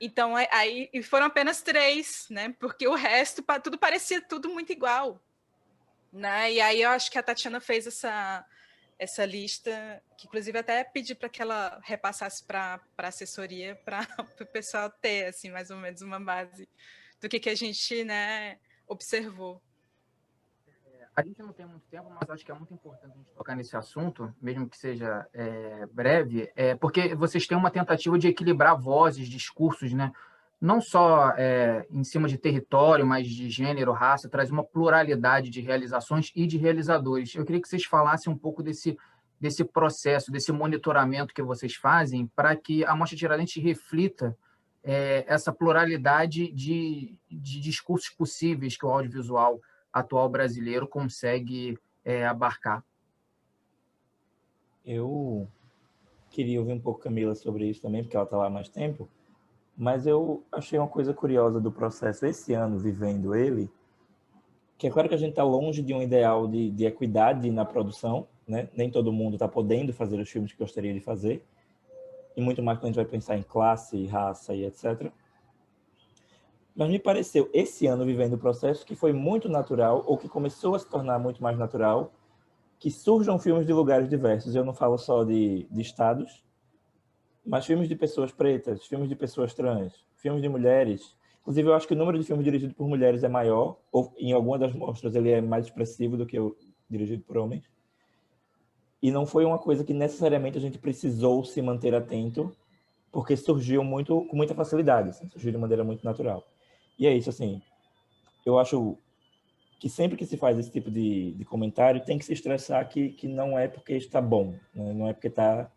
Então, 0.00 0.36
é, 0.38 0.48
aí 0.50 0.90
foram 1.02 1.26
apenas 1.26 1.60
três, 1.60 2.26
né? 2.30 2.56
Porque 2.58 2.88
o 2.88 2.94
resto, 2.94 3.44
tudo 3.62 3.78
parecia 3.78 4.22
tudo 4.22 4.48
muito 4.48 4.72
igual. 4.72 5.22
Né? 6.10 6.54
E 6.54 6.60
aí 6.62 6.80
eu 6.80 6.88
acho 6.88 7.10
que 7.10 7.18
a 7.18 7.22
Tatiana 7.22 7.60
fez 7.60 7.86
essa, 7.86 8.44
essa 8.98 9.24
lista, 9.26 10.02
que 10.16 10.26
inclusive 10.26 10.58
até 10.58 10.82
pedi 10.82 11.14
para 11.14 11.28
que 11.28 11.42
ela 11.42 11.78
repassasse 11.84 12.42
para 12.42 12.80
a 12.96 13.06
assessoria, 13.06 13.76
para 13.84 14.06
o 14.40 14.46
pessoal 14.46 14.88
ter, 14.88 15.26
assim, 15.26 15.50
mais 15.50 15.70
ou 15.70 15.76
menos 15.76 16.00
uma 16.00 16.18
base 16.18 16.66
do 17.20 17.28
que, 17.28 17.38
que 17.38 17.50
a 17.50 17.54
gente 17.54 18.02
né, 18.02 18.58
observou. 18.88 19.60
A 21.14 21.22
gente 21.22 21.42
não 21.42 21.52
tem 21.52 21.66
muito 21.66 21.84
tempo, 21.90 22.10
mas 22.10 22.30
acho 22.30 22.44
que 22.44 22.50
é 22.50 22.54
muito 22.54 22.72
importante 22.72 23.12
a 23.12 23.18
gente 23.18 23.30
tocar 23.36 23.54
nesse 23.54 23.76
assunto, 23.76 24.34
mesmo 24.40 24.68
que 24.68 24.78
seja 24.78 25.26
é, 25.34 25.86
breve, 25.92 26.50
é, 26.56 26.74
porque 26.74 27.14
vocês 27.14 27.46
têm 27.46 27.56
uma 27.56 27.70
tentativa 27.70 28.18
de 28.18 28.28
equilibrar 28.28 28.80
vozes, 28.80 29.28
discursos, 29.28 29.92
né? 29.92 30.10
não 30.62 30.80
só 30.80 31.30
é, 31.36 31.84
em 31.90 32.04
cima 32.04 32.28
de 32.28 32.38
território, 32.38 33.04
mas 33.04 33.26
de 33.26 33.50
gênero, 33.50 33.90
raça, 33.90 34.28
traz 34.28 34.48
uma 34.48 34.62
pluralidade 34.62 35.50
de 35.50 35.60
realizações 35.60 36.30
e 36.36 36.46
de 36.46 36.56
realizadores. 36.56 37.34
Eu 37.34 37.44
queria 37.44 37.60
que 37.60 37.68
vocês 37.68 37.84
falassem 37.84 38.32
um 38.32 38.38
pouco 38.38 38.62
desse, 38.62 38.96
desse 39.40 39.64
processo, 39.64 40.30
desse 40.30 40.52
monitoramento 40.52 41.34
que 41.34 41.42
vocês 41.42 41.74
fazem, 41.74 42.28
para 42.28 42.54
que 42.54 42.84
a 42.84 42.94
Mostra 42.94 43.18
Tiradentes 43.18 43.60
reflita 43.60 44.38
é, 44.84 45.24
essa 45.26 45.52
pluralidade 45.52 46.52
de, 46.52 47.18
de 47.28 47.60
discursos 47.60 48.10
possíveis 48.10 48.76
que 48.76 48.86
o 48.86 48.90
audiovisual 48.90 49.60
atual 49.92 50.28
brasileiro 50.28 50.86
consegue 50.86 51.78
é, 52.04 52.26
abarcar. 52.26 52.84
Eu 54.84 55.46
queria 56.30 56.58
ouvir 56.58 56.72
um 56.72 56.80
pouco 56.80 57.00
Camila 57.00 57.34
sobre 57.34 57.68
isso 57.68 57.82
também, 57.82 58.02
porque 58.02 58.16
ela 58.16 58.24
está 58.24 58.36
lá 58.36 58.46
há 58.46 58.50
mais 58.50 58.68
tempo, 58.68 59.08
mas 59.76 60.06
eu 60.06 60.42
achei 60.50 60.78
uma 60.78 60.88
coisa 60.88 61.12
curiosa 61.14 61.60
do 61.60 61.70
processo 61.70 62.26
esse 62.26 62.52
ano, 62.54 62.78
vivendo 62.78 63.34
ele, 63.34 63.70
que 64.78 64.86
é 64.86 64.90
claro 64.90 65.08
que 65.08 65.14
a 65.14 65.18
gente 65.18 65.30
está 65.30 65.44
longe 65.44 65.82
de 65.82 65.94
um 65.94 66.02
ideal 66.02 66.48
de, 66.48 66.70
de 66.70 66.84
equidade 66.84 67.50
na 67.50 67.64
produção, 67.64 68.26
né? 68.48 68.68
nem 68.74 68.90
todo 68.90 69.12
mundo 69.12 69.34
está 69.34 69.46
podendo 69.46 69.92
fazer 69.92 70.18
os 70.18 70.28
filmes 70.28 70.52
que 70.52 70.58
gostaria 70.58 70.92
de 70.92 71.00
fazer, 71.00 71.44
e 72.36 72.40
muito 72.40 72.62
mais 72.62 72.78
quando 72.78 72.84
a 72.84 72.88
gente 72.88 72.96
vai 72.96 73.04
pensar 73.04 73.36
em 73.36 73.42
classe, 73.42 74.06
raça 74.06 74.54
e 74.54 74.64
etc. 74.64 75.12
Mas 76.74 76.88
me 76.88 76.98
pareceu, 76.98 77.50
esse 77.52 77.86
ano, 77.86 78.04
vivendo 78.04 78.34
o 78.34 78.38
processo, 78.38 78.86
que 78.86 78.94
foi 78.94 79.12
muito 79.12 79.48
natural, 79.48 80.02
ou 80.06 80.16
que 80.16 80.28
começou 80.28 80.74
a 80.74 80.78
se 80.78 80.88
tornar 80.88 81.18
muito 81.18 81.42
mais 81.42 81.58
natural, 81.58 82.12
que 82.78 82.90
surjam 82.90 83.38
filmes 83.38 83.66
de 83.66 83.72
lugares 83.72 84.08
diversos. 84.08 84.54
Eu 84.54 84.64
não 84.64 84.74
falo 84.74 84.96
só 84.96 85.22
de, 85.22 85.68
de 85.70 85.80
estados, 85.82 86.42
mas 87.44 87.66
filmes 87.66 87.88
de 87.88 87.94
pessoas 87.94 88.32
pretas, 88.32 88.86
filmes 88.86 89.08
de 89.08 89.14
pessoas 89.14 89.52
trans, 89.52 89.92
filmes 90.16 90.40
de 90.40 90.48
mulheres. 90.48 91.16
Inclusive, 91.42 91.68
eu 91.68 91.74
acho 91.74 91.86
que 91.86 91.94
o 91.94 91.96
número 91.96 92.18
de 92.18 92.24
filmes 92.24 92.44
dirigidos 92.44 92.74
por 92.74 92.88
mulheres 92.88 93.22
é 93.22 93.28
maior, 93.28 93.78
ou 93.92 94.12
em 94.16 94.32
alguma 94.32 94.58
das 94.58 94.72
mostras 94.72 95.14
ele 95.14 95.30
é 95.30 95.40
mais 95.40 95.66
expressivo 95.66 96.16
do 96.16 96.24
que 96.24 96.38
o 96.38 96.56
dirigido 96.88 97.22
por 97.22 97.36
homens. 97.36 97.70
E 99.02 99.10
não 99.10 99.26
foi 99.26 99.44
uma 99.44 99.58
coisa 99.58 99.82
que 99.84 99.92
necessariamente 99.92 100.56
a 100.56 100.60
gente 100.60 100.78
precisou 100.78 101.44
se 101.44 101.60
manter 101.60 101.94
atento, 101.94 102.54
porque 103.10 103.36
surgiu 103.36 103.82
muito 103.82 104.24
com 104.26 104.36
muita 104.36 104.54
facilidade, 104.54 105.10
assim, 105.10 105.28
surgiu 105.28 105.50
de 105.50 105.58
maneira 105.58 105.82
muito 105.82 106.04
natural. 106.04 106.44
E 106.98 107.06
é 107.06 107.14
isso, 107.14 107.30
assim, 107.30 107.60
eu 108.44 108.58
acho 108.58 108.98
que 109.78 109.88
sempre 109.88 110.16
que 110.16 110.26
se 110.26 110.36
faz 110.36 110.58
esse 110.58 110.70
tipo 110.70 110.90
de, 110.90 111.32
de 111.32 111.44
comentário, 111.44 112.04
tem 112.04 112.18
que 112.18 112.24
se 112.24 112.32
estressar 112.32 112.88
que, 112.88 113.10
que 113.10 113.26
não 113.26 113.58
é 113.58 113.66
porque 113.66 113.94
está 113.94 114.20
bom, 114.20 114.54
né? 114.74 114.92
não 114.92 115.08
é 115.08 115.12
porque 115.12 115.28
está 115.28 115.70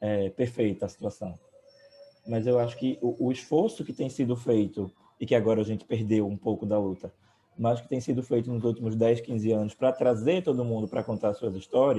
é, 0.00 0.30
perfeita 0.30 0.86
a 0.86 0.88
situação. 0.88 1.38
Mas 2.26 2.46
eu 2.46 2.58
acho 2.58 2.76
que 2.76 2.98
o, 3.00 3.26
o 3.26 3.32
esforço 3.32 3.84
que 3.84 3.92
tem 3.92 4.08
sido 4.08 4.36
feito, 4.36 4.90
e 5.20 5.26
que 5.26 5.34
agora 5.34 5.60
a 5.60 5.64
gente 5.64 5.84
perdeu 5.84 6.26
um 6.26 6.36
pouco 6.36 6.64
da 6.64 6.78
luta, 6.78 7.12
mas 7.56 7.80
que 7.80 7.88
tem 7.88 8.00
sido 8.00 8.22
feito 8.22 8.50
nos 8.50 8.64
últimos 8.64 8.96
10, 8.96 9.20
15 9.20 9.52
anos 9.52 9.74
para 9.74 9.92
trazer 9.92 10.42
todo 10.42 10.64
mundo 10.64 10.88
para 10.88 11.04
contar 11.04 11.34
suas 11.34 11.54
histórias, 11.54 11.98